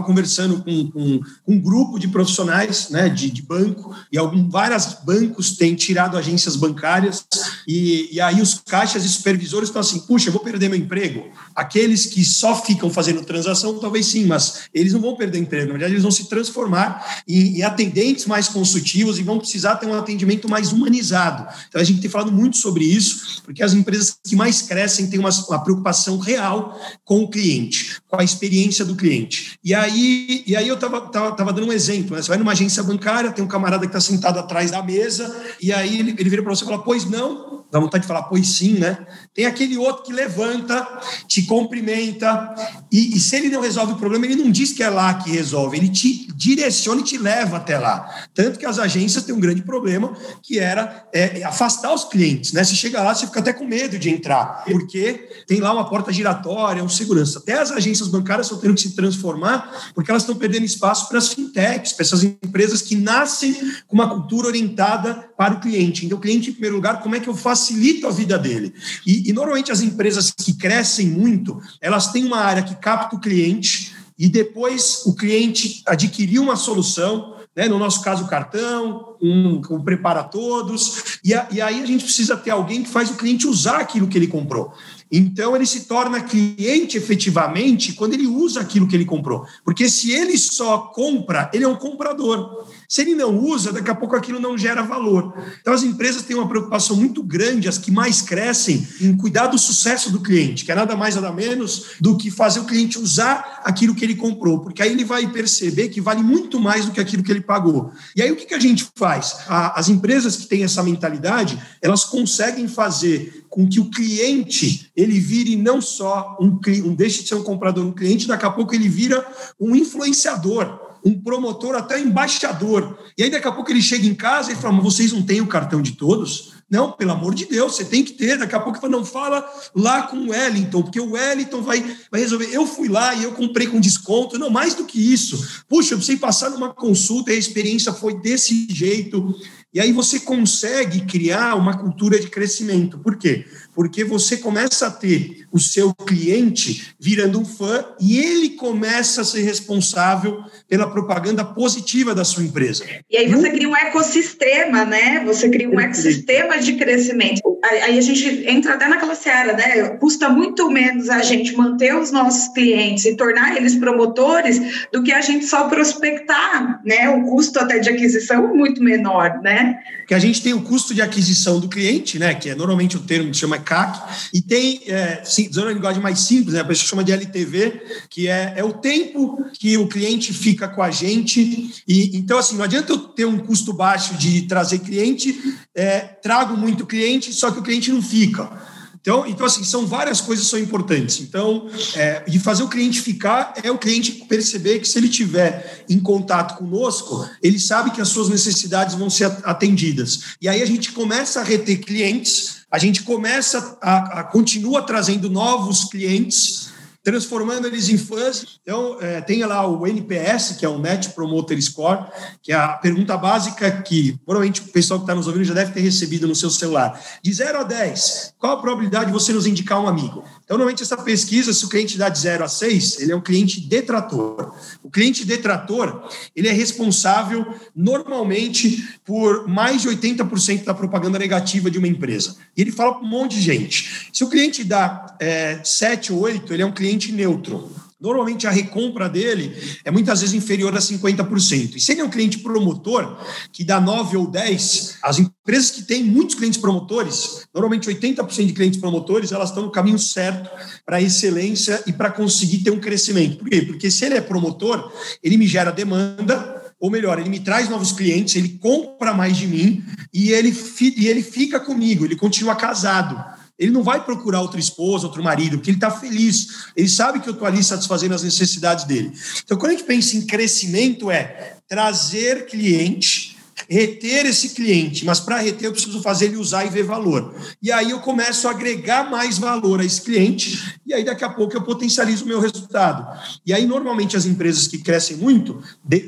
conversando 0.05 0.63
com, 0.63 0.91
com, 0.91 1.19
com, 1.43 1.53
um 1.53 1.59
grupo 1.59 1.99
de 1.99 2.07
profissionais 2.07 2.89
né, 2.89 3.09
de, 3.09 3.29
de 3.29 3.41
banco, 3.41 3.95
e 4.11 4.17
algum, 4.17 4.49
várias 4.49 4.97
bancos 5.05 5.35
bancos 5.35 5.51
têm 5.51 5.75
tirado 5.75 6.17
agências 6.17 6.55
bancárias 6.55 7.25
e, 7.67 8.09
e 8.11 8.21
aí 8.21 8.41
os 8.41 8.61
caixas 8.65 9.03
e 9.05 9.09
supervisores 9.09 9.69
estão 9.69 9.81
assim, 9.81 9.99
puxa, 9.99 10.29
eu 10.29 10.33
vou 10.33 10.41
perder 10.41 10.69
meu 10.69 10.77
emprego. 10.77 11.25
Aqueles 11.55 12.05
que 12.05 12.23
só 12.23 12.55
ficam 12.55 12.89
fazendo 12.89 13.23
transação, 13.23 13.77
talvez 13.79 14.05
sim, 14.05 14.25
mas 14.25 14.63
eles 14.73 14.93
não 14.93 15.01
vão 15.01 15.15
perder 15.15 15.39
emprego. 15.39 15.67
Na 15.67 15.73
verdade, 15.73 15.93
eles 15.93 16.03
vão 16.03 16.11
se 16.11 16.27
transformar 16.29 17.23
em, 17.27 17.57
em 17.57 17.63
atendentes 17.63 18.25
mais 18.25 18.47
consultivos 18.47 19.19
e 19.19 19.23
vão 19.23 19.39
precisar 19.39 19.75
ter 19.75 19.87
um 19.87 19.93
atendimento 19.93 20.49
mais 20.49 20.71
humanizado. 20.71 21.47
Então, 21.67 21.81
a 21.81 21.83
gente 21.83 22.01
tem 22.01 22.09
falado 22.09 22.31
muito 22.31 22.57
sobre 22.57 22.85
isso, 22.85 23.41
porque 23.43 23.63
as 23.63 23.73
empresas 23.73 24.17
que 24.23 24.35
mais 24.35 24.61
crescem 24.61 25.07
têm 25.07 25.19
uma, 25.19 25.29
uma 25.29 25.63
preocupação 25.63 25.94
real 26.17 26.79
com 27.03 27.23
o 27.23 27.29
cliente, 27.29 28.01
com 28.07 28.19
a 28.19 28.23
experiência 28.23 28.83
do 28.83 28.95
cliente. 28.95 29.57
E 29.63 29.73
aí, 29.73 30.43
e 30.45 30.55
aí 30.55 30.67
eu 30.67 30.75
estava 30.75 31.01
tava, 31.01 31.31
tava 31.31 31.53
dando 31.53 31.67
um 31.67 31.73
exemplo. 31.73 32.15
Né? 32.15 32.21
Você 32.21 32.29
vai 32.29 32.37
numa 32.37 32.51
agência 32.51 32.83
bancária, 32.83 33.31
tem 33.31 33.43
um 33.43 33.47
camarada 33.47 33.85
que 33.85 33.95
está 33.95 34.01
sentado 34.01 34.39
atrás 34.39 34.71
da 34.71 34.81
mesa, 34.81 34.95
mesa, 35.05 35.45
e 35.61 35.73
aí 35.73 35.99
ele, 35.99 36.15
ele 36.17 36.29
vira 36.29 36.41
para 36.41 36.55
você 36.55 36.63
e 36.63 36.67
fala: 36.67 36.81
Pois 36.81 37.05
não, 37.05 37.64
dá 37.71 37.79
vontade 37.79 38.03
de 38.03 38.07
falar, 38.07 38.23
pois 38.23 38.47
sim, 38.47 38.73
né? 38.73 39.05
Tem 39.33 39.45
aquele 39.45 39.77
outro 39.77 40.03
que 40.03 40.13
levanta, 40.13 40.87
te 41.27 41.43
cumprimenta, 41.43 42.53
e, 42.91 43.15
e, 43.15 43.19
se 43.19 43.35
ele 43.35 43.49
não 43.49 43.61
resolve 43.61 43.93
o 43.93 43.97
problema, 43.97 44.25
ele 44.25 44.35
não 44.35 44.49
diz 44.49 44.71
que 44.71 44.83
é 44.83 44.89
lá 44.89 45.13
que 45.15 45.29
resolve, 45.29 45.77
ele 45.77 45.89
te 45.89 46.27
direciona 46.35 47.01
e 47.01 47.03
te 47.03 47.17
leva 47.17 47.57
até 47.57 47.77
lá. 47.77 48.27
Tanto 48.33 48.59
que 48.59 48.65
as 48.65 48.79
agências 48.79 49.23
têm 49.23 49.35
um 49.35 49.39
grande 49.39 49.61
problema, 49.61 50.15
que 50.41 50.59
era 50.59 51.07
é, 51.13 51.43
afastar 51.43 51.93
os 51.93 52.05
clientes, 52.05 52.53
né? 52.53 52.63
Você 52.63 52.75
chega 52.75 53.01
lá, 53.01 53.13
você 53.13 53.25
fica 53.25 53.39
até 53.39 53.51
com 53.51 53.65
medo 53.65 53.99
de 53.99 54.09
entrar, 54.09 54.63
porque 54.65 55.29
tem 55.47 55.59
lá 55.59 55.73
uma 55.73 55.89
porta 55.89 56.13
giratória, 56.13 56.83
um 56.83 56.89
segurança. 56.89 57.39
Até 57.39 57.59
as 57.59 57.71
agências 57.71 58.07
bancárias 58.07 58.47
estão 58.47 58.59
tendo 58.59 58.75
que 58.75 58.81
se 58.81 58.95
transformar, 58.95 59.91
porque 59.93 60.09
elas 60.09 60.23
estão 60.23 60.35
perdendo 60.35 60.65
espaço 60.65 61.09
para 61.09 61.17
as 61.17 61.29
fintechs, 61.29 61.93
para 61.93 62.05
essas 62.05 62.23
empresas 62.23 62.81
que 62.81 62.95
nascem 62.95 63.53
com 63.87 63.95
uma 63.95 64.09
cultura 64.09 64.47
orientada 64.47 65.29
para 65.37 65.55
o 65.55 65.59
cliente. 65.59 66.05
Então, 66.05 66.17
o 66.17 66.21
cliente, 66.21 66.49
em 66.49 66.53
primeiro 66.53 66.75
lugar, 66.75 67.01
como 67.01 67.15
é 67.15 67.19
que 67.19 67.27
eu 67.27 67.35
facilito 67.35 68.07
a 68.07 68.11
vida 68.11 68.37
dele? 68.37 68.73
E, 69.05 69.29
e 69.29 69.33
normalmente 69.33 69.71
as 69.71 69.81
empresas 69.81 70.31
que 70.31 70.53
crescem 70.53 71.07
muito, 71.07 71.61
elas 71.81 72.11
têm 72.11 72.25
uma 72.25 72.39
área 72.39 72.63
que 72.63 72.75
capta 72.75 73.15
o 73.15 73.19
cliente 73.19 73.93
e 74.17 74.29
depois 74.29 75.03
o 75.05 75.13
cliente 75.13 75.83
adquiriu 75.85 76.41
uma 76.41 76.55
solução, 76.55 77.35
né? 77.55 77.67
no 77.67 77.77
nosso 77.77 78.01
caso, 78.01 78.23
o 78.23 78.27
cartão, 78.27 79.17
um, 79.21 79.61
um 79.69 79.83
prepara 79.83 80.23
todos, 80.23 81.19
e, 81.23 81.33
a, 81.33 81.47
e 81.51 81.59
aí 81.61 81.81
a 81.81 81.85
gente 81.85 82.05
precisa 82.05 82.37
ter 82.37 82.51
alguém 82.51 82.83
que 82.83 82.89
faz 82.89 83.09
o 83.09 83.15
cliente 83.15 83.47
usar 83.47 83.79
aquilo 83.79 84.07
que 84.07 84.17
ele 84.17 84.27
comprou. 84.27 84.73
Então 85.11 85.55
ele 85.55 85.65
se 85.65 85.85
torna 85.85 86.21
cliente 86.21 86.97
efetivamente 86.97 87.93
quando 87.93 88.13
ele 88.13 88.27
usa 88.27 88.61
aquilo 88.61 88.87
que 88.87 88.95
ele 88.95 89.05
comprou. 89.05 89.45
Porque 89.63 89.87
se 89.89 90.11
ele 90.11 90.37
só 90.37 90.77
compra, 90.77 91.49
ele 91.53 91.63
é 91.63 91.67
um 91.67 91.75
comprador. 91.75 92.65
Se 92.87 93.01
ele 93.01 93.15
não 93.15 93.37
usa, 93.37 93.71
daqui 93.71 93.89
a 93.89 93.95
pouco 93.95 94.15
aquilo 94.15 94.39
não 94.39 94.57
gera 94.57 94.81
valor. 94.81 95.33
Então 95.61 95.73
as 95.73 95.83
empresas 95.83 96.21
têm 96.21 96.35
uma 96.35 96.47
preocupação 96.47 96.95
muito 96.95 97.23
grande, 97.23 97.67
as 97.67 97.77
que 97.77 97.91
mais 97.91 98.21
crescem, 98.21 98.87
em 99.01 99.15
cuidar 99.15 99.47
do 99.47 99.57
sucesso 99.57 100.11
do 100.11 100.19
cliente, 100.19 100.65
que 100.65 100.71
é 100.71 100.75
nada 100.75 100.95
mais 100.95 101.15
nada 101.15 101.31
menos 101.31 101.95
do 101.99 102.17
que 102.17 102.29
fazer 102.29 102.59
o 102.59 102.65
cliente 102.65 102.99
usar 102.99 103.61
aquilo 103.63 103.95
que 103.95 104.03
ele 104.03 104.15
comprou, 104.15 104.59
porque 104.59 104.81
aí 104.81 104.91
ele 104.91 105.03
vai 105.03 105.27
perceber 105.27 105.89
que 105.89 106.01
vale 106.01 106.21
muito 106.21 106.59
mais 106.59 106.85
do 106.85 106.91
que 106.91 106.99
aquilo 106.99 107.23
que 107.23 107.31
ele 107.31 107.41
pagou. 107.41 107.91
E 108.15 108.21
aí 108.21 108.31
o 108.31 108.35
que, 108.35 108.53
a 108.53 108.59
gente 108.59 108.87
faz? 108.95 109.35
as 109.47 109.89
empresas 109.89 110.35
que 110.35 110.47
têm 110.47 110.63
essa 110.63 110.83
mentalidade, 110.83 111.59
elas 111.81 112.05
conseguem 112.05 112.67
fazer 112.67 113.45
com 113.49 113.67
que 113.67 113.79
o 113.79 113.89
cliente 113.89 114.91
ele 114.95 115.19
vire 115.19 115.55
não 115.55 115.81
só 115.81 116.37
um, 116.39 116.59
um 116.83 116.93
deixe 116.93 117.23
de 117.23 117.29
ser 117.29 117.35
um 117.35 117.43
comprador, 117.43 117.85
um 117.85 117.91
cliente, 117.91 118.27
daqui 118.27 118.45
a 118.45 118.51
pouco 118.51 118.75
ele 118.75 118.89
vira 118.89 119.25
um 119.59 119.75
influenciador, 119.75 120.84
um 121.05 121.21
promotor, 121.21 121.75
até 121.75 121.99
embaixador. 121.99 122.97
E 123.15 123.23
aí 123.23 123.29
daqui 123.29 123.47
a 123.47 123.51
pouco 123.51 123.71
ele 123.71 123.81
chega 123.81 124.07
em 124.07 124.15
casa 124.15 124.51
e 124.51 124.55
fala: 124.55 124.73
Mas 124.73 124.83
vocês 124.83 125.13
não 125.13 125.21
têm 125.21 125.39
o 125.39 125.47
cartão 125.47 125.81
de 125.81 125.91
todos? 125.91 126.55
Não, 126.67 126.91
pelo 126.91 127.11
amor 127.11 127.35
de 127.35 127.45
Deus, 127.45 127.75
você 127.75 127.85
tem 127.85 128.03
que 128.03 128.13
ter. 128.13 128.39
Daqui 128.39 128.55
a 128.55 128.59
pouco 128.59 128.79
fala, 128.79 128.91
não 128.91 129.05
fala 129.05 129.47
lá 129.75 130.03
com 130.03 130.17
o 130.17 130.29
Wellington, 130.31 130.81
porque 130.81 130.99
o 130.99 131.11
Wellington 131.11 131.61
vai, 131.61 131.79
vai 132.11 132.19
resolver. 132.19 132.49
Eu 132.51 132.65
fui 132.65 132.87
lá 132.89 133.13
e 133.13 133.23
eu 133.23 133.33
comprei 133.33 133.67
com 133.67 133.79
desconto. 133.79 134.39
Não, 134.39 134.49
mais 134.49 134.73
do 134.73 134.83
que 134.83 134.99
isso. 135.13 135.63
Puxa, 135.69 135.93
eu 135.93 135.97
precisei 135.97 136.17
passar 136.17 136.49
numa 136.49 136.73
consulta 136.73 137.31
e 137.31 137.35
a 137.35 137.39
experiência 137.39 137.93
foi 137.93 138.19
desse 138.19 138.67
jeito. 138.71 139.35
E 139.75 139.79
aí 139.81 139.91
você 139.91 140.21
consegue 140.21 141.01
criar 141.01 141.53
uma 141.55 141.77
cultura 141.77 142.17
de 142.17 142.29
crescimento. 142.29 142.97
Por 142.97 143.17
quê? 143.17 143.43
Porque 143.73 144.05
você 144.05 144.37
começa 144.37 144.87
a 144.87 144.91
ter 144.91 145.45
o 145.51 145.59
seu 145.59 145.93
cliente 145.93 146.95
virando 146.97 147.41
um 147.41 147.43
fã 147.43 147.83
e 147.99 148.17
ele 148.17 148.51
começa 148.51 149.19
a 149.19 149.25
ser 149.25 149.41
responsável 149.41 150.41
pela 150.69 150.89
propaganda 150.89 151.43
positiva 151.43 152.15
da 152.15 152.23
sua 152.23 152.43
empresa. 152.43 152.85
E 153.11 153.17
aí 153.17 153.27
você 153.27 153.49
cria 153.49 153.67
um 153.67 153.75
ecossistema, 153.75 154.85
né? 154.85 155.21
Você 155.25 155.49
cria 155.49 155.69
um 155.69 155.77
ecossistema 155.77 156.57
de 156.57 156.77
crescimento. 156.77 157.41
Aí 157.69 157.97
a 157.97 158.01
gente 158.01 158.47
entra 158.47 158.75
até 158.75 158.87
naquela 158.87 159.15
seara, 159.15 159.53
né? 159.53 159.89
Custa 159.97 160.29
muito 160.29 160.71
menos 160.71 161.09
a 161.09 161.21
gente 161.21 161.53
manter 161.53 161.93
os 161.93 162.11
nossos 162.11 162.53
clientes 162.53 163.03
e 163.03 163.17
tornar 163.17 163.57
eles 163.57 163.75
promotores 163.75 164.87
do 164.93 165.03
que 165.03 165.11
a 165.11 165.19
gente 165.19 165.45
só 165.45 165.67
prospectar, 165.67 166.79
né? 166.85 167.09
O 167.09 167.23
custo 167.23 167.59
até 167.59 167.79
de 167.79 167.89
aquisição 167.89 168.51
é 168.51 168.53
muito 168.53 168.81
menor, 168.81 169.41
né? 169.43 169.64
Que 170.07 170.13
a 170.13 170.19
gente 170.19 170.41
tem 170.41 170.53
o 170.53 170.61
custo 170.61 170.93
de 170.93 171.01
aquisição 171.01 171.59
do 171.59 171.67
cliente, 171.67 172.19
né? 172.19 172.33
Que 172.35 172.49
é 172.49 172.55
normalmente 172.55 172.97
o 172.97 172.99
termo 172.99 173.31
que 173.31 173.37
chama 173.37 173.57
CAC, 173.57 174.29
e 174.33 174.41
tem, 174.41 174.81
é, 174.87 175.23
sim, 175.23 175.47
usando 175.49 175.69
a 175.69 175.73
linguagem 175.73 176.01
mais 176.01 176.19
simples, 176.19 176.53
né, 176.53 176.61
a 176.61 176.73
gente 176.73 176.87
chama 176.87 177.03
de 177.03 177.11
LTV, 177.11 177.81
que 178.09 178.27
é, 178.27 178.53
é 178.57 178.63
o 178.63 178.73
tempo 178.73 179.37
que 179.53 179.77
o 179.77 179.87
cliente 179.87 180.33
fica 180.33 180.67
com 180.67 180.81
a 180.81 180.91
gente. 180.91 181.71
E 181.87 182.17
Então, 182.17 182.37
assim, 182.37 182.55
não 182.55 182.63
adianta 182.63 182.91
eu 182.91 182.97
ter 182.97 183.25
um 183.25 183.37
custo 183.37 183.73
baixo 183.73 184.15
de 184.15 184.43
trazer 184.43 184.79
cliente, 184.79 185.35
é, 185.73 185.99
trago 185.99 186.55
muito 186.57 186.85
cliente, 186.85 187.33
só 187.33 187.51
que 187.51 187.59
o 187.59 187.63
cliente 187.63 187.91
não 187.91 188.01
fica. 188.01 188.74
Então, 189.05 189.23
então, 189.27 189.45
assim, 189.45 189.63
são 189.63 189.85
várias 189.85 190.19
coisas 190.19 190.45
que 190.45 190.49
são 190.49 190.59
importantes. 190.59 191.19
Então, 191.19 191.69
é, 191.93 192.23
de 192.27 192.39
fazer 192.39 192.63
o 192.63 192.67
cliente 192.67 192.99
ficar 192.99 193.53
é 193.61 193.69
o 193.69 193.77
cliente 193.77 194.11
perceber 194.27 194.79
que 194.79 194.87
se 194.87 194.97
ele 194.97 195.07
tiver 195.07 195.85
em 195.87 195.99
contato 195.99 196.57
conosco, 196.57 197.29
ele 197.39 197.59
sabe 197.59 197.91
que 197.91 198.01
as 198.01 198.07
suas 198.07 198.29
necessidades 198.29 198.95
vão 198.95 199.07
ser 199.07 199.31
atendidas. 199.43 200.35
E 200.41 200.49
aí 200.49 200.59
a 200.59 200.65
gente 200.65 200.91
começa 200.91 201.39
a 201.39 201.43
reter 201.43 201.81
clientes, 201.81 202.61
a 202.71 202.79
gente 202.79 203.03
começa 203.03 203.77
a, 203.79 204.21
a 204.21 204.23
continua 204.23 204.81
trazendo 204.81 205.29
novos 205.29 205.83
clientes 205.83 206.73
transformando 207.05 207.67
eles 207.67 207.87
em 207.87 207.99
fãs. 207.99 208.59
Então, 208.63 208.97
é, 208.99 209.21
tem 209.21 209.45
lá 209.45 209.65
o 209.65 209.85
NPS, 209.85 210.57
que 210.57 210.65
é 210.65 210.69
o 210.69 210.79
Net 210.79 211.09
Promoter 211.09 211.61
Score, 211.61 212.03
que 212.41 212.51
é 212.51 212.55
a 212.55 212.69
pergunta 212.69 213.15
básica 213.15 213.71
que 213.83 214.19
provavelmente 214.25 214.61
o 214.61 214.65
pessoal 214.65 214.99
que 214.99 215.03
está 215.03 215.13
nos 215.13 215.27
ouvindo 215.27 215.45
já 215.45 215.53
deve 215.53 215.71
ter 215.71 215.81
recebido 215.81 216.27
no 216.27 216.35
seu 216.35 216.49
celular. 216.49 216.99
De 217.21 217.31
0 217.31 217.59
a 217.59 217.63
10, 217.63 218.33
qual 218.39 218.53
a 218.53 218.61
probabilidade 218.61 219.05
de 219.05 219.11
você 219.11 219.31
nos 219.31 219.45
indicar 219.45 219.79
um 219.79 219.87
amigo? 219.87 220.23
Então, 220.45 220.57
normalmente, 220.57 220.83
essa 220.83 220.95
pesquisa, 220.95 221.51
se 221.51 221.65
o 221.65 221.69
cliente 221.69 221.97
dá 221.97 222.07
de 222.07 222.19
0 222.19 222.43
a 222.43 222.47
6, 222.47 222.99
ele 222.99 223.11
é 223.11 223.15
um 223.15 223.21
cliente 223.21 223.59
detrator. 223.59 224.55
O 224.83 224.91
cliente 224.91 225.25
detrator, 225.25 226.07
ele 226.35 226.47
é 226.47 226.51
responsável, 226.51 227.43
normalmente, 227.75 228.87
por 229.03 229.47
mais 229.47 229.81
de 229.81 229.89
80% 229.89 230.63
da 230.63 230.73
propaganda 230.75 231.17
negativa 231.17 231.71
de 231.71 231.79
uma 231.79 231.87
empresa. 231.87 232.37
E 232.55 232.61
ele 232.61 232.71
fala 232.71 232.93
para 232.93 233.03
um 233.03 233.09
monte 233.09 233.35
de 233.35 233.41
gente. 233.41 234.09
Se 234.13 234.23
o 234.23 234.29
cliente 234.29 234.63
dá 234.63 235.17
é, 235.19 235.61
7 235.63 236.13
ou 236.13 236.19
8, 236.19 236.53
ele 236.53 236.61
é 236.61 236.65
um 236.65 236.71
cliente 236.71 237.11
neutro. 237.11 237.84
Normalmente 237.99 238.45
a 238.45 238.51
recompra 238.51 239.07
dele 239.07 239.55
é 239.85 239.89
muitas 239.89 240.19
vezes 240.19 240.35
inferior 240.35 240.75
a 240.75 240.79
50%. 240.79 241.75
E 241.75 241.79
se 241.79 241.93
ele 241.93 242.01
é 242.01 242.03
um 242.03 242.09
cliente 242.09 242.39
promotor, 242.39 243.17
que 243.53 243.63
dá 243.63 243.79
9 243.79 244.17
ou 244.17 244.27
10, 244.27 244.97
as 245.01 245.17
empresas 245.17 245.71
que 245.71 245.83
têm 245.83 246.03
muitos 246.03 246.35
clientes 246.35 246.59
promotores, 246.59 247.47
normalmente 247.53 247.89
80% 247.89 248.47
de 248.47 248.53
clientes 248.53 248.79
promotores, 248.79 249.31
elas 249.31 249.49
estão 249.49 249.63
no 249.63 249.71
caminho 249.71 249.97
certo 249.97 250.49
para 250.85 251.01
excelência 251.01 251.81
e 251.87 251.93
para 251.93 252.11
conseguir 252.11 252.59
ter 252.59 252.71
um 252.71 252.81
crescimento. 252.81 253.37
Por 253.37 253.49
quê? 253.49 253.61
Porque 253.61 253.89
se 253.89 254.03
ele 254.03 254.15
é 254.15 254.21
promotor, 254.21 254.91
ele 255.23 255.37
me 255.37 255.47
gera 255.47 255.71
demanda, 255.71 256.73
ou 256.77 256.91
melhor, 256.91 257.17
ele 257.17 257.29
me 257.29 257.39
traz 257.39 257.69
novos 257.69 257.93
clientes, 257.93 258.35
ele 258.35 258.59
compra 258.59 259.13
mais 259.13 259.37
de 259.37 259.47
mim 259.47 259.83
e 260.13 260.31
ele, 260.31 260.53
e 260.97 261.07
ele 261.07 261.23
fica 261.23 261.61
comigo, 261.61 262.03
ele 262.03 262.17
continua 262.17 262.55
casado. 262.55 263.44
Ele 263.57 263.71
não 263.71 263.83
vai 263.83 264.03
procurar 264.03 264.41
outra 264.41 264.59
esposa, 264.59 265.07
outro 265.07 265.23
marido, 265.23 265.57
porque 265.57 265.69
ele 265.69 265.77
está 265.77 265.91
feliz. 265.91 266.47
Ele 266.75 266.89
sabe 266.89 267.19
que 267.19 267.29
eu 267.29 267.33
estou 267.33 267.47
ali 267.47 267.63
satisfazendo 267.63 268.13
as 268.13 268.23
necessidades 268.23 268.85
dele. 268.85 269.11
Então, 269.43 269.57
quando 269.57 269.71
a 269.71 269.75
gente 269.75 269.85
pensa 269.85 270.17
em 270.17 270.25
crescimento, 270.25 271.09
é 271.09 271.57
trazer 271.67 272.47
cliente 272.47 273.35
reter 273.69 274.25
esse 274.25 274.49
cliente, 274.49 275.05
mas 275.05 275.19
para 275.19 275.39
reter 275.39 275.65
eu 275.67 275.71
preciso 275.71 276.01
fazer 276.01 276.25
ele 276.25 276.37
usar 276.37 276.65
e 276.65 276.69
ver 276.69 276.83
valor. 276.83 277.35
E 277.61 277.71
aí 277.71 277.91
eu 277.91 277.99
começo 277.99 278.47
a 278.47 278.51
agregar 278.51 279.09
mais 279.09 279.37
valor 279.37 279.79
a 279.79 279.85
esse 279.85 280.01
cliente, 280.01 280.77
e 280.85 280.93
aí 280.93 281.03
daqui 281.03 281.23
a 281.23 281.29
pouco 281.29 281.55
eu 281.55 281.61
potencializo 281.61 282.25
o 282.25 282.27
meu 282.27 282.39
resultado. 282.39 283.19
E 283.45 283.53
aí, 283.53 283.65
normalmente, 283.65 284.15
as 284.15 284.25
empresas 284.25 284.67
que 284.67 284.77
crescem 284.77 285.17
muito, 285.17 285.61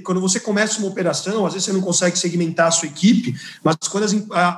quando 0.03 0.21
você 0.21 0.39
começa 0.39 0.79
uma 0.79 0.87
operação, 0.87 1.45
às 1.45 1.53
vezes 1.53 1.65
você 1.65 1.73
não 1.73 1.81
consegue 1.81 2.17
segmentar 2.17 2.67
a 2.67 2.71
sua 2.71 2.87
equipe, 2.87 3.35
mas 3.63 3.75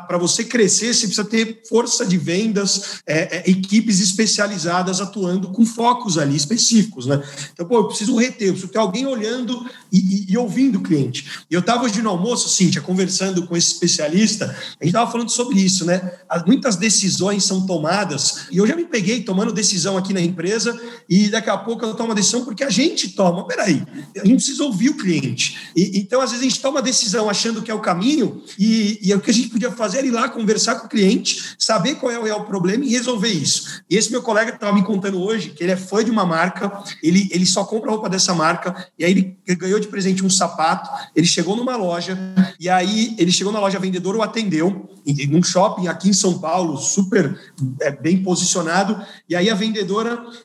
para 0.07 0.17
você 0.17 0.43
crescer, 0.43 0.93
você 0.93 1.07
precisa 1.07 1.23
ter 1.23 1.61
força 1.69 2.05
de 2.05 2.17
vendas, 2.17 3.01
é, 3.07 3.37
é, 3.37 3.49
equipes 3.49 3.99
especializadas 4.01 4.99
atuando 4.99 5.49
com 5.51 5.65
focos 5.65 6.17
ali 6.17 6.35
específicos. 6.35 7.05
Né? 7.05 7.23
Então, 7.53 7.65
pô, 7.65 7.77
eu 7.77 7.87
preciso 7.87 8.15
reter, 8.17 8.49
eu 8.49 8.53
preciso 8.53 8.71
ter 8.71 8.79
alguém 8.79 9.05
olhando 9.05 9.65
e, 9.91 9.99
e, 9.99 10.33
e 10.33 10.37
ouvindo 10.37 10.79
o 10.79 10.83
cliente. 10.83 11.45
E 11.49 11.53
eu 11.53 11.61
estava 11.61 11.83
hoje 11.83 12.01
no 12.01 12.09
almoço, 12.09 12.49
Cíntia, 12.49 12.81
conversando 12.81 13.47
com 13.47 13.55
esse 13.55 13.71
especialista, 13.71 14.45
a 14.45 14.83
gente 14.83 14.87
estava 14.87 15.09
falando 15.09 15.29
sobre 15.29 15.59
isso, 15.59 15.85
né? 15.85 16.11
Muitas 16.45 16.75
decisões 16.75 17.43
são 17.43 17.65
tomadas, 17.65 18.47
e 18.51 18.57
eu 18.57 18.67
já 18.67 18.75
me 18.75 18.85
peguei 18.85 19.23
tomando 19.23 19.53
decisão 19.53 19.97
aqui 19.97 20.08
na 20.13 20.21
empresa, 20.21 20.79
e 21.07 21.29
daqui 21.29 21.49
a 21.49 21.57
pouco 21.57 21.85
eu 21.85 21.93
tomo 21.93 22.09
uma 22.09 22.15
decisão 22.15 22.43
porque 22.45 22.63
a 22.63 22.69
gente 22.69 23.09
toma. 23.09 23.45
Peraí, 23.47 23.83
a 24.15 24.25
gente 24.25 24.35
precisa 24.35 24.63
ouvir 24.63 24.89
o 24.89 24.97
cliente. 24.97 25.71
E, 25.75 25.99
então, 25.99 26.21
às 26.21 26.31
vezes, 26.31 26.45
a 26.45 26.49
gente 26.49 26.61
toma 26.61 26.77
uma 26.77 26.81
decisão 26.81 27.29
achando 27.29 27.61
que 27.61 27.71
é 27.71 27.73
o 27.73 27.79
caminho, 27.79 28.41
e, 28.57 28.99
e 29.01 29.13
o 29.13 29.19
que 29.19 29.31
a 29.31 29.33
gente 29.33 29.49
podia 29.49 29.71
fazer 29.71 29.99
é 29.99 30.07
ir 30.07 30.11
lá 30.11 30.29
conversar 30.29 30.75
com 30.75 30.87
o 30.87 30.89
cliente, 30.89 31.55
saber 31.57 31.95
qual 31.95 32.11
é 32.11 32.19
o 32.19 32.23
real 32.23 32.45
problema 32.45 32.85
e 32.85 32.89
resolver 32.89 33.29
isso. 33.29 33.81
E 33.89 33.95
esse 33.95 34.11
meu 34.11 34.21
colega 34.21 34.53
estava 34.53 34.73
me 34.73 34.83
contando 34.83 35.21
hoje 35.21 35.49
que 35.49 35.63
ele 35.63 35.71
é 35.71 35.77
fã 35.77 36.03
de 36.03 36.11
uma 36.11 36.25
marca, 36.25 36.83
ele, 37.03 37.27
ele 37.31 37.45
só 37.45 37.63
compra 37.63 37.91
roupa 37.91 38.09
dessa 38.09 38.33
marca, 38.33 38.87
e 38.97 39.03
aí 39.03 39.11
ele 39.11 39.37
ganhou 39.55 39.79
de 39.79 39.87
presente 39.87 40.23
um 40.23 40.29
sapato, 40.29 40.89
ele 41.15 41.27
chegou 41.27 41.55
numa 41.55 41.75
loja, 41.75 42.17
e 42.59 42.69
aí 42.69 43.15
ele 43.17 43.31
chegou 43.31 43.51
na 43.51 43.59
loja 43.59 43.79
vendedora, 43.79 44.17
o 44.17 44.21
atendeu, 44.21 44.89
num 45.29 45.41
shopping 45.41 45.87
aqui 45.87 46.09
em 46.09 46.13
São 46.13 46.39
Paulo, 46.39 46.77
super 46.77 47.37
é, 47.81 47.91
bem 47.91 48.21
posicionado, 48.21 49.03
e 49.27 49.35
aí 49.35 49.49
a 49.49 49.55
vendedora 49.55 49.98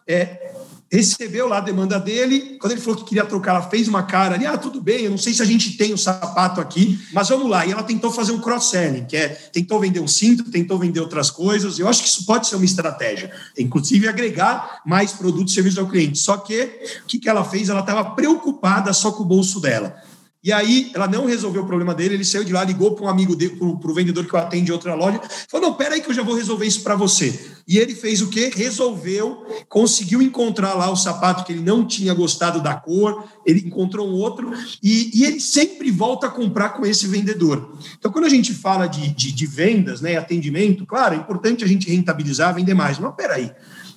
é, 0.07 0.53
recebeu 0.91 1.49
lá 1.49 1.59
a 1.59 1.61
demanda 1.61 1.99
dele. 1.99 2.57
Quando 2.61 2.73
ele 2.73 2.81
falou 2.81 2.99
que 2.99 3.05
queria 3.05 3.25
trocar, 3.25 3.53
ela 3.57 3.69
fez 3.69 3.89
uma 3.89 4.05
cara 4.05 4.35
ali: 4.35 4.47
ah, 4.47 4.57
tudo 4.57 4.81
bem, 4.81 5.03
eu 5.03 5.11
não 5.11 5.19
sei 5.19 5.35
se 5.35 5.43
a 5.43 5.45
gente 5.45 5.77
tem 5.77 5.91
o 5.91 5.95
um 5.95 5.99
sapato 5.99 6.61
aqui, 6.61 6.99
mas 7.13 7.29
vamos 7.29 7.51
lá. 7.51 7.67
E 7.67 7.73
ela 7.73 7.83
tentou 7.83 8.11
fazer 8.13 8.33
um 8.33 8.41
cross-selling, 8.41 9.05
que 9.05 9.17
é 9.17 9.29
tentou 9.29 9.81
vender 9.81 10.01
um 10.01 10.09
cinto, 10.09 10.51
tentou 10.51 10.79
vender 10.79 11.01
outras 11.01 11.31
coisas. 11.31 11.79
Eu 11.79 11.89
acho 11.89 12.03
que 12.03 12.09
isso 12.09 12.25
pode 12.25 12.47
ser 12.47 12.57
uma 12.57 12.65
estratégia, 12.65 13.33
inclusive 13.59 14.07
agregar 14.07 14.81
mais 14.87 15.13
produtos 15.13 15.53
e 15.53 15.55
serviços 15.55 15.79
ao 15.79 15.89
cliente. 15.89 16.19
Só 16.19 16.37
que 16.37 16.63
o 17.03 17.07
que, 17.07 17.19
que 17.19 17.29
ela 17.29 17.45
fez? 17.45 17.69
Ela 17.69 17.81
estava 17.81 18.11
preocupada 18.11 18.93
só 18.93 19.11
com 19.11 19.23
o 19.23 19.27
bolso 19.27 19.61
dela. 19.61 19.97
E 20.45 20.53
aí 20.53 20.93
ela 20.95 21.09
não 21.09 21.25
resolveu 21.25 21.63
o 21.63 21.67
problema 21.67 21.95
dele, 21.95 22.15
ele 22.15 22.25
saiu 22.25 22.45
de 22.45 22.53
lá, 22.53 22.63
ligou 22.63 22.95
para 22.95 23.07
um 23.07 23.09
amigo 23.09 23.35
dele, 23.35 23.57
para 23.57 23.67
o 23.67 23.95
vendedor 23.95 24.27
que 24.27 24.35
eu 24.35 24.39
atendo 24.39 24.69
em 24.69 24.73
outra 24.73 24.95
loja, 24.95 25.19
falou: 25.49 25.71
não, 25.71 25.75
peraí 25.75 26.03
que 26.03 26.11
eu 26.11 26.15
já 26.15 26.23
vou 26.23 26.35
resolver 26.37 26.67
isso 26.67 26.83
para 26.83 26.95
você. 26.95 27.54
E 27.67 27.79
ele 27.79 27.95
fez 27.95 28.21
o 28.21 28.29
quê? 28.29 28.51
Resolveu, 28.55 29.47
conseguiu 29.69 30.21
encontrar 30.21 30.75
lá 30.75 30.91
o 30.91 30.97
sapato 30.97 31.45
que 31.45 31.53
ele 31.53 31.63
não 31.63 31.87
tinha 31.87 32.13
gostado 32.13 32.63
da 32.63 32.75
cor, 32.75 33.25
ele 33.47 33.61
encontrou 33.61 34.09
um 34.09 34.13
outro, 34.13 34.53
e, 34.83 35.11
e 35.15 35.25
ele 35.25 35.41
sempre 35.41 35.91
volta 35.91 36.27
a 36.27 36.31
comprar 36.31 36.71
com 36.71 36.85
esse 36.85 37.07
vendedor. 37.07 37.79
Então, 37.99 38.13
quando 38.13 38.27
a 38.27 38.31
gente 38.31 38.53
fala 38.53 38.87
de, 38.87 39.09
de, 39.15 39.33
de 39.33 39.47
vendas, 39.47 40.01
né, 40.01 40.17
atendimento, 40.17 40.85
claro, 40.85 41.15
é 41.15 41.19
importante 41.19 41.65
a 41.65 41.67
gente 41.67 41.89
rentabilizar, 41.89 42.55
vender 42.55 42.75
mais, 42.75 42.99
mas 42.99 43.15
peraí. 43.15 43.51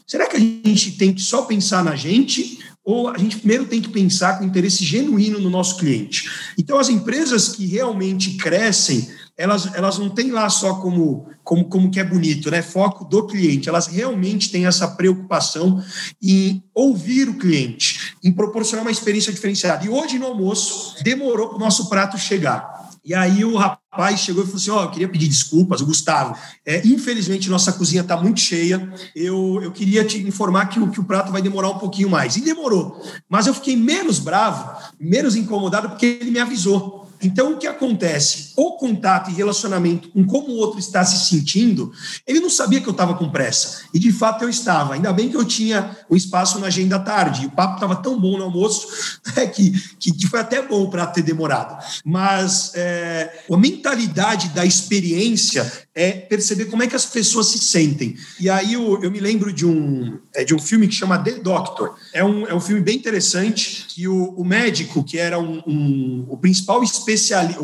Será 0.06 0.26
que 0.28 0.38
a 0.38 0.40
gente 0.40 0.92
tem 0.94 1.14
que 1.14 1.22
só 1.22 1.42
pensar 1.42 1.84
na 1.84 1.96
gente 1.96 2.60
ou 2.88 3.10
a 3.10 3.18
gente 3.18 3.40
primeiro 3.40 3.66
tem 3.66 3.82
que 3.82 3.90
pensar 3.90 4.40
com 4.40 4.46
interesse 4.46 4.86
genuíno 4.86 5.42
no 5.42 5.50
nosso 5.50 5.76
cliente. 5.76 6.30
Então, 6.58 6.80
as 6.80 6.88
empresas 6.88 7.50
que 7.50 7.66
realmente 7.66 8.38
crescem, 8.38 9.10
elas, 9.38 9.74
elas 9.76 10.00
não 10.00 10.10
têm 10.10 10.32
lá 10.32 10.50
só 10.50 10.76
como, 10.76 11.28
como, 11.44 11.66
como 11.66 11.92
que 11.92 12.00
é 12.00 12.04
bonito, 12.04 12.50
né? 12.50 12.64
Foco 12.64 13.06
do 13.06 13.28
cliente. 13.28 13.70
Elas 13.70 13.86
realmente 13.86 14.52
têm 14.52 14.66
essa 14.66 14.88
preocupação 14.88 15.84
em 16.22 16.64
ouvir 16.74 17.30
o 17.30 17.38
cliente, 17.38 18.16
em 18.24 18.32
proporcionar 18.32 18.84
uma 18.84 18.92
experiência 18.92 19.32
diferenciada. 19.32 19.86
E 19.86 19.90
hoje, 19.90 20.18
no 20.18 20.26
almoço, 20.26 21.04
demorou 21.04 21.50
para 21.50 21.58
o 21.58 21.60
nosso 21.60 21.88
prato 21.88 22.18
chegar. 22.18 22.78
E 23.06 23.14
aí 23.14 23.46
o 23.46 23.56
rapaz 23.56 24.20
chegou 24.20 24.44
e 24.44 24.46
falou 24.46 24.60
assim: 24.60 24.72
Ó, 24.72 24.82
oh, 24.82 24.84
eu 24.84 24.92
queria 24.92 25.08
pedir 25.08 25.28
desculpas, 25.28 25.80
o 25.80 25.86
Gustavo. 25.86 26.36
É, 26.66 26.86
infelizmente, 26.86 27.50
nossa 27.50 27.72
cozinha 27.72 28.02
está 28.02 28.18
muito 28.18 28.40
cheia. 28.42 28.92
Eu, 29.16 29.62
eu 29.64 29.72
queria 29.72 30.04
te 30.04 30.18
informar 30.28 30.66
que 30.66 30.80
o, 30.80 30.90
que 30.90 31.00
o 31.00 31.06
prato 31.06 31.32
vai 31.32 31.42
demorar 31.42 31.70
um 31.70 31.78
pouquinho 31.78 32.10
mais. 32.10 32.36
E 32.36 32.42
demorou. 32.42 33.02
Mas 33.30 33.48
eu 33.48 33.54
fiquei 33.54 33.78
menos 33.78 34.20
bravo, 34.20 34.76
menos 35.00 35.36
incomodado, 35.38 35.90
porque 35.90 36.18
ele 36.20 36.32
me 36.32 36.40
avisou. 36.40 37.07
Então, 37.22 37.54
o 37.54 37.58
que 37.58 37.68
acontece? 37.68 38.54
O 38.56 38.74
contato 38.78 39.30
e 39.30 39.34
relacionamento 39.34 40.10
com 40.10 40.26
como 40.26 40.50
o 40.50 40.58
outro 40.58 40.80
está 40.80 41.04
se 41.04 41.28
sentindo, 41.28 41.92
ele 42.26 42.40
não 42.40 42.50
sabia 42.50 42.80
que 42.80 42.88
eu 42.88 42.92
estava 42.92 43.16
com 43.16 43.30
pressa. 43.30 43.82
E, 43.94 44.00
de 44.00 44.12
fato, 44.12 44.44
eu 44.44 44.50
estava. 44.50 44.94
Ainda 44.94 45.12
bem 45.12 45.30
que 45.30 45.36
eu 45.36 45.46
tinha 45.46 45.98
um 46.10 46.16
espaço 46.16 46.60
na 46.60 46.68
agenda 46.68 46.98
à 46.98 47.00
tarde. 47.00 47.44
E 47.44 47.46
o 47.48 47.52
papo 47.52 47.76
estava 47.76 47.96
tão 47.96 48.20
bom 48.20 48.38
no 48.38 48.44
almoço 48.44 48.88
né, 49.36 49.48
que, 49.48 49.72
que, 50.00 50.12
que, 50.12 50.28
foi 50.28 50.40
até 50.40 50.62
bom 50.62 50.90
para 50.90 51.08
ter 51.08 51.22
demorado. 51.22 51.84
Mas 52.06 52.72
é, 52.76 53.44
a 53.52 53.58
mentalidade 53.58 54.50
da 54.50 54.66
experiência 54.66 55.72
é 55.98 56.12
perceber 56.12 56.66
como 56.66 56.84
é 56.84 56.88
que 56.88 56.96
as 56.96 57.08
pessoas 57.08 57.48
se 57.48 57.58
sentem. 57.58 58.16
E 58.40 58.48
aí 58.52 58.74
eu, 58.74 59.02
eu 59.02 59.10
me 59.10 59.20
lembro 59.20 59.52
de 59.52 59.66
um, 59.66 60.20
é, 60.36 60.44
de 60.44 60.54
um 60.54 60.60
filme 60.60 60.88
que 60.88 60.94
chama 60.94 61.18
The 61.18 61.40
Doctor. 61.40 61.96
É 62.14 62.24
um, 62.24 62.46
é 62.46 62.54
um 62.54 62.60
filme 62.60 62.84
bem 62.84 62.96
interessante 62.96 63.88
que 63.90 64.08
o, 64.08 64.30
o 64.38 64.46
médico, 64.46 65.04
que 65.04 65.18
era 65.18 65.40
um, 65.40 65.60
um 65.66 66.28
o 66.30 66.38
principal 66.38 66.84
especialista, 66.84 67.60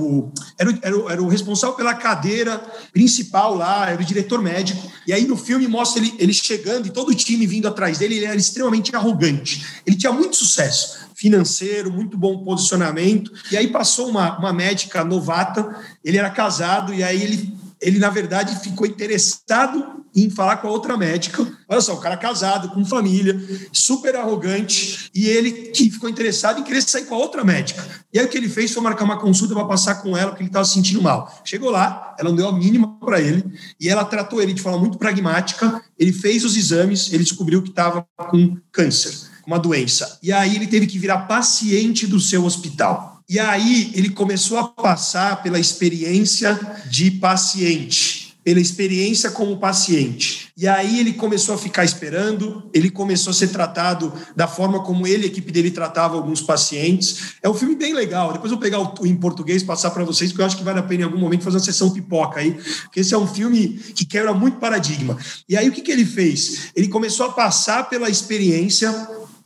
era, 0.58 0.72
era, 0.82 1.12
era, 1.12 1.22
o 1.22 1.28
responsável 1.28 1.76
pela 1.76 1.94
cadeira 1.94 2.58
principal 2.92 3.54
lá, 3.54 3.88
era 3.88 4.02
o 4.02 4.06
diretor 4.06 4.42
médico. 4.42 4.92
E 5.06 5.14
aí 5.14 5.28
no 5.28 5.38
filme 5.38 5.68
mostra 5.68 6.02
ele, 6.02 6.16
ele 6.18 6.34
chegando 6.34 6.88
e 6.88 6.90
todo 6.90 7.10
o 7.10 7.16
time 7.16 7.46
vindo 7.46 7.68
atrás 7.68 8.00
dele, 8.00 8.16
ele 8.16 8.26
era 8.26 8.36
extremamente 8.36 8.96
arrogante. 8.96 9.64
Ele 9.86 9.96
tinha 9.96 10.12
muito 10.12 10.36
sucesso 10.36 11.04
financeiro, 11.16 11.92
muito 11.92 12.18
bom 12.18 12.44
posicionamento. 12.44 13.32
E 13.52 13.56
aí 13.56 13.68
passou 13.68 14.10
uma, 14.10 14.38
uma 14.40 14.52
médica 14.52 15.06
novata, 15.06 15.80
ele 16.04 16.18
era 16.18 16.30
casado, 16.30 16.94
e 16.94 17.04
aí 17.04 17.22
ele 17.22 17.53
ele 17.84 18.00
na 18.00 18.10
verdade 18.10 18.60
ficou 18.64 18.88
interessado 18.88 20.04
em 20.16 20.30
falar 20.30 20.58
com 20.58 20.68
a 20.68 20.72
outra 20.72 20.96
médica. 20.96 21.46
Olha 21.68 21.82
só, 21.82 21.94
o 21.94 22.00
cara 22.00 22.16
casado, 22.16 22.70
com 22.70 22.86
família, 22.86 23.40
super 23.72 24.16
arrogante, 24.16 25.10
e 25.14 25.28
ele 25.28 25.52
que 25.52 25.90
ficou 25.90 26.10
interessado 26.10 26.60
em 26.60 26.64
querer 26.64 26.82
sair 26.82 27.06
com 27.06 27.16
a 27.16 27.18
outra 27.18 27.44
médica. 27.44 27.84
E 28.14 28.20
aí 28.20 28.26
o 28.26 28.30
que 28.30 28.38
ele 28.38 28.48
fez 28.48 28.72
foi 28.72 28.82
marcar 28.82 29.04
uma 29.04 29.20
consulta 29.20 29.54
para 29.54 29.66
passar 29.66 29.96
com 29.96 30.16
ela, 30.16 30.30
porque 30.30 30.44
ele 30.44 30.50
estava 30.50 30.66
se 30.66 30.74
sentindo 30.74 31.02
mal. 31.02 31.42
Chegou 31.44 31.72
lá, 31.72 32.16
ela 32.18 32.30
não 32.30 32.36
deu 32.36 32.48
a 32.48 32.54
mínima 32.54 32.98
para 33.00 33.20
ele, 33.20 33.44
e 33.80 33.90
ela 33.90 34.06
tratou 34.06 34.42
ele 34.42 34.54
de 34.54 34.62
forma 34.62 34.78
muito 34.78 34.98
pragmática. 34.98 35.82
Ele 35.98 36.14
fez 36.14 36.46
os 36.46 36.56
exames, 36.56 37.12
ele 37.12 37.24
descobriu 37.24 37.62
que 37.62 37.70
estava 37.70 38.06
com 38.18 38.58
câncer, 38.72 39.14
uma 39.46 39.58
doença. 39.60 40.20
E 40.22 40.32
aí 40.32 40.56
ele 40.56 40.68
teve 40.68 40.88
que 40.88 41.00
virar 41.00 41.28
paciente 41.28 42.08
do 42.08 42.20
seu 42.20 42.46
hospital. 42.46 43.13
E 43.30 43.40
aí 43.40 43.92
ele 43.96 44.10
começou 44.10 44.58
a 44.58 44.68
passar 44.68 45.42
pela 45.42 45.60
experiência 45.60 46.60
de 46.90 47.10
paciente, 47.12 48.36
pela 48.44 48.60
experiência 48.60 49.32
como 49.32 49.58
paciente. 49.58 50.52
E 50.56 50.68
aí 50.68 51.00
ele 51.00 51.14
começou 51.14 51.56
a 51.56 51.58
ficar 51.58 51.86
esperando, 51.86 52.70
ele 52.74 52.90
começou 52.90 53.32
a 53.32 53.34
ser 53.34 53.48
tratado 53.48 54.14
da 54.36 54.48
forma 54.48 54.84
como 54.84 55.08
ele, 55.08 55.24
a 55.24 55.28
equipe 55.28 55.52
dele, 55.52 55.72
tratava 55.72 56.16
alguns 56.16 56.42
pacientes. 56.42 57.36
É 57.42 57.50
um 57.50 57.54
filme 57.54 57.76
bem 57.76 57.94
legal. 57.94 58.34
Depois 58.34 58.52
eu 58.52 58.58
vou 58.58 58.64
pegar 58.64 58.80
o 58.80 59.08
em 59.08 59.16
português 59.16 59.64
passar 59.64 59.92
para 59.92 60.04
vocês, 60.04 60.32
porque 60.32 60.42
eu 60.42 60.46
acho 60.46 60.58
que 60.58 60.64
vale 60.64 60.80
a 60.80 60.84
pena 60.84 61.02
em 61.02 61.06
algum 61.06 61.18
momento 61.18 61.44
fazer 61.44 61.58
uma 61.58 61.64
sessão 61.64 61.90
pipoca 61.92 62.40
aí, 62.42 62.52
porque 62.84 63.00
esse 63.00 63.14
é 63.14 63.18
um 63.18 63.28
filme 63.28 63.70
que 63.96 64.06
quebra 64.06 64.34
muito 64.34 64.58
paradigma. 64.58 65.18
E 65.48 65.56
aí 65.56 65.70
o 65.70 65.72
que, 65.72 65.82
que 65.82 65.92
ele 65.92 66.06
fez? 66.06 66.72
Ele 66.76 66.90
começou 66.90 67.28
a 67.28 67.32
passar 67.32 67.90
pela 67.90 68.10
experiência 68.10 68.94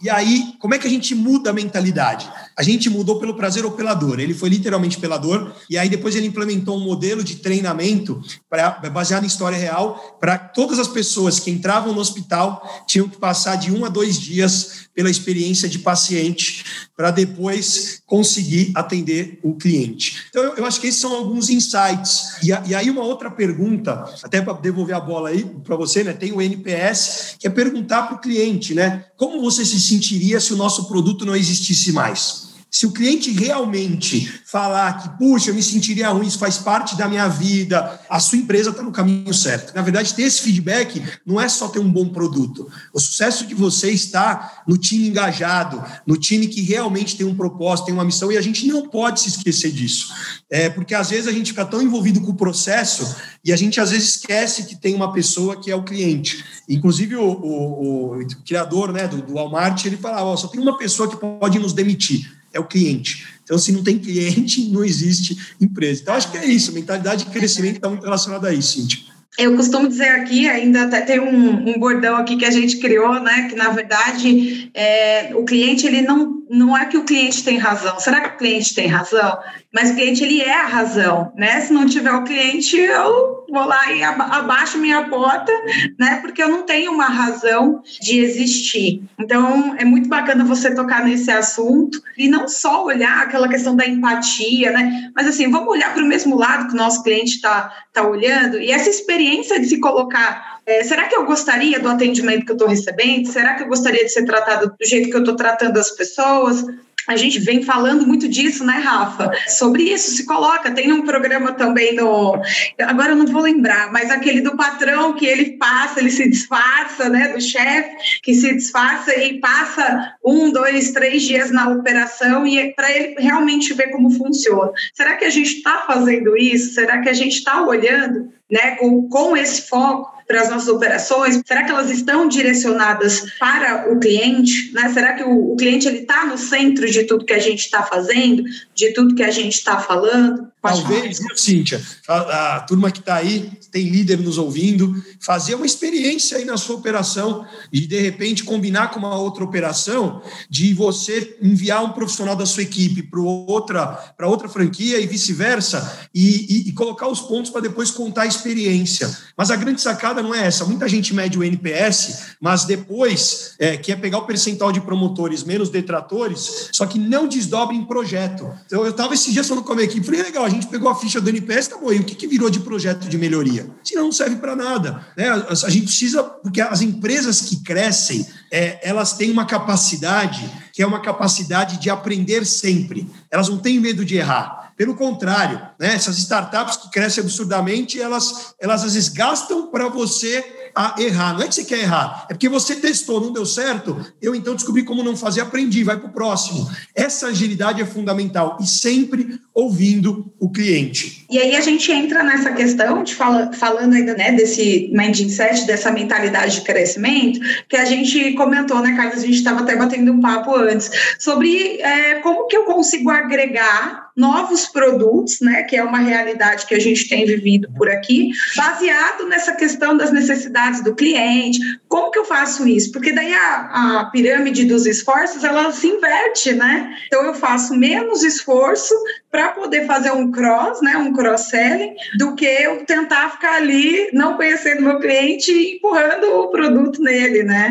e 0.02 0.10
aí, 0.10 0.54
como 0.60 0.76
é 0.76 0.78
que 0.78 0.86
a 0.86 0.90
gente 0.90 1.16
muda 1.16 1.50
a 1.50 1.54
mentalidade? 1.54 2.30
A 2.58 2.64
gente 2.64 2.90
mudou 2.90 3.20
pelo 3.20 3.36
prazer 3.36 3.64
ou 3.64 3.72
pela 3.72 3.94
dor. 3.94 4.20
Ele 4.20 4.34
foi 4.34 4.50
literalmente 4.50 4.98
pela 4.98 5.18
dor, 5.18 5.54
e 5.70 5.78
aí 5.78 5.88
depois 5.88 6.16
ele 6.16 6.26
implementou 6.26 6.76
um 6.76 6.84
modelo 6.84 7.24
de 7.24 7.36
treinamento 7.36 8.20
pra, 8.50 8.72
baseado 8.92 9.24
em 9.26 9.28
história 9.28 9.58
real 9.58 10.18
para 10.20 10.40
todas 10.40 10.80
as 10.80 10.88
pessoas 10.88 11.40
que 11.40 11.52
entravam 11.52 11.94
no 11.94 12.00
hospital 12.00 12.84
tinham 12.88 13.08
que 13.08 13.18
passar 13.18 13.58
de 13.58 13.72
um 13.72 13.86
a 13.86 13.90
dois 13.90 14.20
dias 14.20 14.88
pela 14.96 15.12
experiência 15.12 15.70
de 15.70 15.78
paciente 15.78 16.66
para 16.96 17.12
depois 17.12 18.02
conseguir 18.08 18.72
atender 18.74 19.40
o 19.44 19.54
cliente. 19.54 20.26
Então, 20.30 20.44
eu, 20.44 20.56
eu, 20.56 20.66
acho 20.66 20.82
que 20.82 20.88
esses 20.88 21.00
são 21.00 21.14
alguns 21.14 21.50
insights. 21.52 22.42
E, 22.42 22.52
a, 22.52 22.64
e 22.66 22.74
aí, 22.74 22.90
uma 22.90 23.04
outra 23.04 23.30
pergunta, 23.30 24.04
até 24.24 24.42
para 24.42 24.54
devolver 24.54 24.96
a 24.96 25.00
bola 25.00 25.30
aí 25.30 25.46
para 25.64 25.76
você, 25.76 26.04
né? 26.04 26.14
Tem 26.14 26.32
o 26.32 26.42
NPS, 26.42 27.36
que 27.38 27.46
é 27.46 27.52
perguntar 27.52 28.08
para 28.08 28.16
o 28.16 28.20
cliente, 28.20 28.74
né? 28.74 29.06
Como 29.16 29.40
você 29.40 29.64
se 29.64 29.80
sentiria 29.80 30.40
se 30.40 30.54
o 30.54 30.58
nosso 30.58 30.88
produto 30.88 31.24
não 31.24 31.36
existisse 31.36 31.92
mais? 31.92 32.47
Se 32.78 32.86
o 32.86 32.92
cliente 32.92 33.32
realmente 33.32 34.32
falar 34.46 35.02
que, 35.02 35.10
puxa, 35.18 35.50
eu 35.50 35.56
me 35.56 35.64
sentiria 35.64 36.10
ruim, 36.10 36.28
isso 36.28 36.38
faz 36.38 36.60
parte 36.60 36.96
da 36.96 37.08
minha 37.08 37.28
vida, 37.28 38.00
a 38.08 38.20
sua 38.20 38.38
empresa 38.38 38.70
está 38.70 38.84
no 38.84 38.92
caminho 38.92 39.34
certo. 39.34 39.74
Na 39.74 39.82
verdade, 39.82 40.14
ter 40.14 40.22
esse 40.22 40.44
feedback 40.44 41.04
não 41.26 41.42
é 41.42 41.50
só 41.50 41.70
ter 41.70 41.80
um 41.80 41.92
bom 41.92 42.10
produto. 42.10 42.72
O 42.94 43.00
sucesso 43.00 43.48
de 43.48 43.56
você 43.56 43.90
está 43.90 44.62
no 44.68 44.78
time 44.78 45.08
engajado, 45.08 45.84
no 46.06 46.18
time 46.18 46.48
que 46.48 46.62
realmente 46.62 47.18
tem 47.18 47.26
um 47.26 47.34
propósito, 47.34 47.88
tem 47.88 47.96
uma 47.96 48.06
missão, 48.06 48.32
e 48.32 48.38
a 48.38 48.42
gente 48.42 48.68
não 48.68 48.88
pode 48.88 49.22
se 49.22 49.30
esquecer 49.30 49.72
disso. 49.72 50.14
É, 50.48 50.70
porque 50.70 50.94
às 50.94 51.10
vezes 51.10 51.28
a 51.28 51.32
gente 51.32 51.50
fica 51.50 51.66
tão 51.66 51.82
envolvido 51.82 52.22
com 52.22 52.30
o 52.30 52.38
processo 52.38 53.16
e 53.44 53.52
a 53.52 53.56
gente 53.56 53.82
às 53.82 53.90
vezes 53.90 54.18
esquece 54.18 54.66
que 54.66 54.76
tem 54.76 54.94
uma 54.94 55.12
pessoa 55.12 55.60
que 55.60 55.72
é 55.72 55.76
o 55.76 55.84
cliente. 55.84 56.46
Inclusive, 56.70 57.16
o, 57.16 57.28
o, 57.28 58.20
o 58.20 58.28
criador 58.46 58.94
né, 58.94 59.08
do, 59.08 59.20
do 59.20 59.34
Walmart, 59.34 59.84
ele 59.84 59.98
falava: 59.98 60.38
só 60.38 60.48
tem 60.48 60.62
uma 60.62 60.78
pessoa 60.78 61.10
que 61.10 61.18
pode 61.18 61.58
nos 61.58 61.74
demitir 61.74 62.37
é 62.58 62.60
o 62.60 62.66
cliente. 62.66 63.26
Então, 63.44 63.58
se 63.58 63.72
não 63.72 63.84
tem 63.84 63.98
cliente, 63.98 64.68
não 64.70 64.84
existe 64.84 65.38
empresa. 65.62 66.02
Então, 66.02 66.16
acho 66.16 66.32
que 66.32 66.38
é 66.38 66.46
isso. 66.46 66.74
Mentalidade 66.74 67.26
de 67.26 67.32
crescimento 67.32 67.78
está 67.78 67.88
muito 67.88 68.04
relacionada 68.04 68.50
a 68.50 68.54
isso, 68.54 68.74
Cintia. 68.74 69.18
Eu 69.38 69.56
costumo 69.56 69.88
dizer 69.88 70.10
aqui, 70.10 70.50
ainda 70.50 70.86
até 70.86 71.02
tem 71.02 71.20
um, 71.20 71.70
um, 71.70 71.80
bordão 71.80 72.18
aqui 72.18 72.38
que 72.38 72.46
a 72.46 72.50
gente 72.50 72.78
criou, 72.78 73.22
né? 73.22 73.48
Que 73.48 73.56
na 73.56 73.70
verdade 73.70 74.72
é, 74.74 75.32
o 75.36 75.46
cliente 75.46 75.86
ele 75.86 76.02
não, 76.02 76.42
não 76.50 76.76
é 76.76 76.88
que 76.88 76.98
o 76.98 77.04
cliente 77.04 77.44
tem 77.44 77.56
razão. 77.56 78.00
Será 78.00 78.22
que 78.22 78.36
o 78.36 78.38
cliente 78.40 78.74
tem 78.74 78.88
razão? 78.88 79.38
Mas 79.74 79.92
o 79.92 79.96
cliente 79.96 80.24
ele 80.24 80.42
é 80.42 80.54
a 80.54 80.66
razão, 80.66 81.32
né? 81.36 81.60
Se 81.62 81.74
não 81.74 81.86
tiver 81.86 82.12
o 82.12 82.24
cliente, 82.24 82.78
eu 82.78 83.46
vou 83.50 83.66
lá 83.66 83.92
e 83.92 84.04
abaixo 84.04 84.78
minha 84.78 85.04
porta, 85.10 85.52
né? 86.00 86.20
Porque 86.22 86.42
eu 86.42 86.50
não 86.50 86.64
tenho 86.64 86.92
uma 86.92 87.08
razão 87.08 87.82
de 88.02 88.20
existir. 88.20 89.04
Então 89.20 89.76
é 89.78 89.84
muito 89.84 90.08
bacana 90.08 90.44
você 90.44 90.74
tocar 90.74 91.04
nesse 91.04 91.30
assunto 91.30 92.02
e 92.18 92.30
não 92.30 92.48
só 92.48 92.86
olhar 92.86 93.24
aquela 93.24 93.50
questão 93.50 93.76
da 93.76 93.86
empatia, 93.86 94.72
né? 94.72 95.12
Mas 95.16 95.28
assim, 95.28 95.52
vamos 95.52 95.70
olhar 95.70 95.94
para 95.94 96.04
o 96.04 96.08
mesmo 96.08 96.38
lado 96.38 96.68
que 96.68 96.74
o 96.74 96.78
nosso 96.78 97.04
cliente 97.04 97.36
está 97.36 97.72
tá 97.92 98.08
olhando 98.08 98.60
e 98.60 98.72
essa 98.72 98.90
experiência 98.90 99.60
de 99.60 99.68
se 99.68 99.80
colocar 99.80 100.58
é, 100.66 100.84
será 100.84 101.08
que 101.08 101.16
eu 101.16 101.26
gostaria 101.26 101.80
do 101.80 101.88
atendimento 101.88 102.46
que 102.46 102.52
eu 102.52 102.56
estou 102.56 102.68
recebendo? 102.68 103.26
Será 103.28 103.56
que 103.56 103.64
eu 103.64 103.68
gostaria 103.68 104.04
de 104.04 104.10
ser 104.10 104.26
tratado 104.26 104.68
do 104.68 104.86
jeito 104.86 105.10
que 105.10 105.16
eu 105.16 105.22
estou 105.22 105.36
tratando 105.36 105.78
as 105.78 105.92
pessoas? 105.92 106.66
A 107.08 107.16
gente 107.16 107.40
vem 107.40 107.64
falando 107.64 108.06
muito 108.06 108.28
disso, 108.28 108.66
né, 108.66 108.74
Rafa? 108.74 109.32
Sobre 109.48 109.84
isso, 109.84 110.12
se 110.12 110.26
coloca. 110.26 110.72
Tem 110.72 110.92
um 110.92 111.04
programa 111.04 111.54
também 111.54 111.96
no. 111.96 112.42
Agora 112.82 113.12
eu 113.12 113.16
não 113.16 113.26
vou 113.26 113.42
lembrar, 113.42 113.92
mas 113.92 114.12
aquele 114.12 114.42
do 114.42 114.58
patrão 114.58 115.14
que 115.14 115.26
ele 115.26 115.58
passa, 115.58 116.00
ele 116.00 116.12
se 116.12 116.30
disfarça, 116.30 117.10
né, 117.10 117.30
do 117.30 117.42
chefe, 117.42 118.20
que 118.22 118.34
se 118.34 118.54
disfarça 118.54 119.16
e 119.16 119.40
passa 119.40 120.16
um, 120.24 120.52
dois, 120.52 120.92
três 120.92 121.24
dias 121.24 121.50
na 121.52 121.70
operação 121.70 122.46
e 122.46 122.60
é 122.60 122.72
para 122.74 122.92
ele 122.92 123.16
realmente 123.18 123.74
ver 123.74 123.92
como 123.92 124.10
funciona. 124.12 124.72
Será 124.94 125.16
que 125.16 125.26
a 125.26 125.30
gente 125.30 125.58
está 125.58 125.84
fazendo 125.88 126.36
isso? 126.36 126.74
Será 126.74 127.00
que 127.00 127.10
a 127.10 127.14
gente 127.14 127.38
está 127.38 127.62
olhando, 127.62 128.32
né, 128.52 128.72
com, 128.72 129.08
com 129.08 129.38
esse 129.38 129.62
foco? 129.68 130.17
Para 130.28 130.42
as 130.42 130.50
nossas 130.50 130.68
operações? 130.68 131.42
Será 131.46 131.64
que 131.64 131.72
elas 131.72 131.90
estão 131.90 132.28
direcionadas 132.28 133.32
para 133.40 133.92
o 133.92 134.00
cliente? 134.00 134.72
Né? 134.74 134.90
Será 134.90 135.14
que 135.14 135.24
o, 135.24 135.54
o 135.54 135.56
cliente 135.56 135.88
está 135.88 136.26
no 136.26 136.38
centro 136.38 136.90
de 136.90 137.06
tudo 137.06 137.26
que 137.26 137.34
a 137.34 137.40
gente 137.40 137.62
está 137.62 137.82
fazendo, 137.84 138.44
de 138.76 138.94
tudo 138.94 139.16
que 139.16 139.24
a 139.24 139.32
gente 139.32 139.54
está 139.54 139.80
falando? 139.80 140.52
Talvez, 140.62 141.20
viu, 141.20 141.38
Cíntia, 141.38 141.82
a, 142.08 142.56
a 142.56 142.60
turma 142.62 142.92
que 142.92 143.00
está 143.00 143.16
aí, 143.16 143.52
tem 143.72 143.90
líder 143.90 144.18
nos 144.20 144.38
ouvindo, 144.38 145.02
fazer 145.20 145.56
uma 145.56 145.66
experiência 145.66 146.38
aí 146.38 146.46
na 146.46 146.58
sua 146.58 146.76
operação 146.76 147.46
e, 147.72 147.82
de 147.82 148.02
repente, 148.02 148.44
combinar 148.44 148.90
com 148.90 149.00
uma 149.00 149.16
outra 149.16 149.44
operação 149.44 150.22
de 150.50 150.74
você 150.74 151.38
enviar 151.42 151.84
um 151.84 151.92
profissional 151.92 152.36
da 152.36 152.46
sua 152.46 152.64
equipe 152.64 153.04
para 153.04 153.22
outra, 153.22 154.16
outra 154.24 154.50
franquia 154.50 155.00
e 155.00 155.06
vice-versa 155.06 156.10
e, 156.14 156.66
e, 156.66 156.70
e 156.70 156.74
colocar 156.74 157.08
os 157.08 157.22
pontos 157.22 157.52
para 157.52 157.62
depois 157.62 157.92
contar 157.92 158.24
a 158.24 158.28
experiência. 158.28 159.16
Mas 159.38 159.52
a 159.52 159.56
grande 159.56 159.80
sacada 159.80 160.24
não 160.24 160.34
é 160.34 160.48
essa. 160.48 160.66
Muita 160.66 160.88
gente 160.90 161.14
mede 161.14 161.38
o 161.38 161.44
NPS, 161.44 162.36
mas 162.42 162.66
depois 162.66 163.54
é, 163.60 163.78
quer 163.78 163.98
pegar 164.02 164.18
o 164.18 164.26
percentual 164.26 164.72
de 164.72 164.82
promotores 164.82 165.44
menos 165.44 165.70
detratores, 165.70 166.70
só 166.72 166.86
que 166.86 166.98
não 166.98 167.28
desdobre 167.28 167.76
em 167.76 167.86
projeto. 167.86 168.52
Então, 168.66 168.84
eu 168.84 168.92
estava 168.92 169.14
esses 169.14 169.32
dias 169.32 169.48
falando 169.48 169.64
com 169.64 169.74
a 169.74 169.76
minha 169.76 169.86
equipe, 169.86 170.06
falei, 170.06 170.24
legal, 170.24 170.47
a 170.48 170.50
gente 170.50 170.68
pegou 170.68 170.90
a 170.90 170.96
ficha 170.96 171.20
do 171.20 171.30
NPS, 171.30 171.68
tá 171.68 171.78
bom, 171.78 171.92
e 171.92 172.00
o 172.00 172.04
que, 172.04 172.16
que 172.16 172.26
virou 172.26 172.50
de 172.50 172.62
projeto 172.62 173.08
de 173.08 173.18
melhoria? 173.18 173.70
Senão 173.84 174.06
não 174.06 174.12
serve 174.12 174.38
para 174.38 174.56
nada. 174.56 175.06
Né? 175.16 175.28
A, 175.30 175.52
a, 175.52 175.70
gente 175.70 175.86
precisa, 175.86 176.24
porque 176.24 176.62
as 176.62 176.82
empresas 176.82 177.42
que 177.42 177.62
crescem, 177.64 178.26
é, 178.52 178.80
elas 178.82 179.14
têm 179.14 179.30
uma 179.30 179.46
capacidade 179.46 180.50
que 180.74 180.82
é 180.82 180.88
uma 180.88 181.02
capacidade 181.02 181.78
de 181.78 181.90
aprender 181.90 182.46
sempre. 182.46 183.10
Elas 183.30 183.50
não 183.50 183.58
têm 183.58 183.80
medo 183.80 184.06
de 184.06 184.16
errar. 184.16 184.74
Pelo 184.78 184.96
contrário, 184.96 185.60
né, 185.80 185.96
essas 185.96 186.20
startups 186.20 186.78
que 186.78 186.92
crescem 186.92 187.24
absurdamente, 187.24 188.00
elas, 188.00 188.54
elas 188.60 188.84
às 188.84 188.94
vezes 188.94 189.10
gastam 189.10 189.72
para 189.72 189.90
você 189.90 190.46
a 190.76 190.96
errar. 191.00 191.34
Não 191.34 191.42
é 191.42 191.48
que 191.48 191.56
você 191.56 191.66
quer 191.66 191.80
errar, 191.80 192.26
é 192.30 192.34
porque 192.34 192.50
você 192.50 192.76
testou, 192.76 193.22
não 193.22 193.32
deu 193.32 193.46
certo, 193.46 193.98
eu 194.22 194.36
então 194.36 194.56
descobri 194.56 194.84
como 194.84 195.04
não 195.04 195.16
fazer, 195.16 195.42
aprendi, 195.42 195.84
vai 195.84 195.98
para 195.98 196.10
o 196.10 196.14
próximo. 196.14 196.70
Essa 196.96 197.28
agilidade 197.28 197.82
é 197.82 197.86
fundamental 197.86 198.58
e 198.62 198.68
sempre 198.68 199.40
ouvindo 199.54 200.32
o 200.40 200.50
cliente. 200.50 201.26
E 201.30 201.40
aí 201.40 201.56
a 201.56 201.62
gente 201.62 201.92
entra 201.92 202.24
nessa 202.24 202.52
questão 202.54 203.04
de 203.04 203.16
fala, 203.16 203.52
falando 203.54 203.94
ainda 203.94 204.16
né, 204.16 204.32
desse 204.32 204.90
mindset, 204.94 205.66
dessa 205.66 205.92
mentalidade 205.92 206.56
de 206.56 206.62
crescimento, 206.62 207.40
que 207.68 207.76
a 207.76 207.86
gente 207.86 208.34
comentou, 208.34 208.82
né, 208.82 208.96
Carlos? 208.96 209.24
A 209.24 209.26
gente 209.26 209.38
estava 209.38 209.62
até 209.62 209.76
batendo 209.76 210.12
um 210.12 210.22
papo 210.22 210.56
antes, 210.56 210.90
sobre 211.20 211.82
é, 211.82 212.16
como 212.22 212.48
que 212.48 212.56
eu 212.56 212.64
consigo 212.64 213.10
agregar 213.10 214.07
novos 214.18 214.66
produtos, 214.66 215.40
né, 215.42 215.62
que 215.62 215.76
é 215.76 215.84
uma 215.84 216.00
realidade 216.00 216.66
que 216.66 216.74
a 216.74 216.80
gente 216.80 217.08
tem 217.08 217.24
vivido 217.24 217.70
por 217.78 217.88
aqui, 217.88 218.32
baseado 218.56 219.28
nessa 219.28 219.54
questão 219.54 219.96
das 219.96 220.12
necessidades 220.12 220.84
do 220.84 220.96
cliente. 220.96 221.60
Como 221.88 222.10
que 222.10 222.18
eu 222.18 222.26
faço 222.26 222.68
isso? 222.68 222.92
Porque 222.92 223.14
daí 223.14 223.32
a, 223.32 224.00
a 224.00 224.06
pirâmide 224.06 224.66
dos 224.66 224.88
esforços 224.88 225.44
ela 225.44 225.72
se 225.72 225.86
inverte, 225.86 226.52
né? 226.54 226.96
Então 227.06 227.24
eu 227.26 227.36
faço 227.36 227.76
menos 227.76 228.24
esforço 228.24 228.96
para 229.32 229.50
poder 229.50 229.86
fazer 229.86 230.12
um 230.12 230.32
cross, 230.32 230.82
né, 230.82 230.98
um 230.98 231.14
cross-selling, 231.14 231.94
do 232.18 232.34
que 232.34 232.46
eu 232.46 232.84
tentar 232.86 233.30
ficar 233.32 233.58
ali 233.58 234.10
não 234.14 234.36
conhecendo 234.36 234.82
meu 234.82 235.00
cliente 235.00 235.52
e 235.52 235.76
empurrando 235.76 236.24
o 236.24 236.48
produto 236.48 237.04
nele, 237.04 237.44
né? 237.44 237.70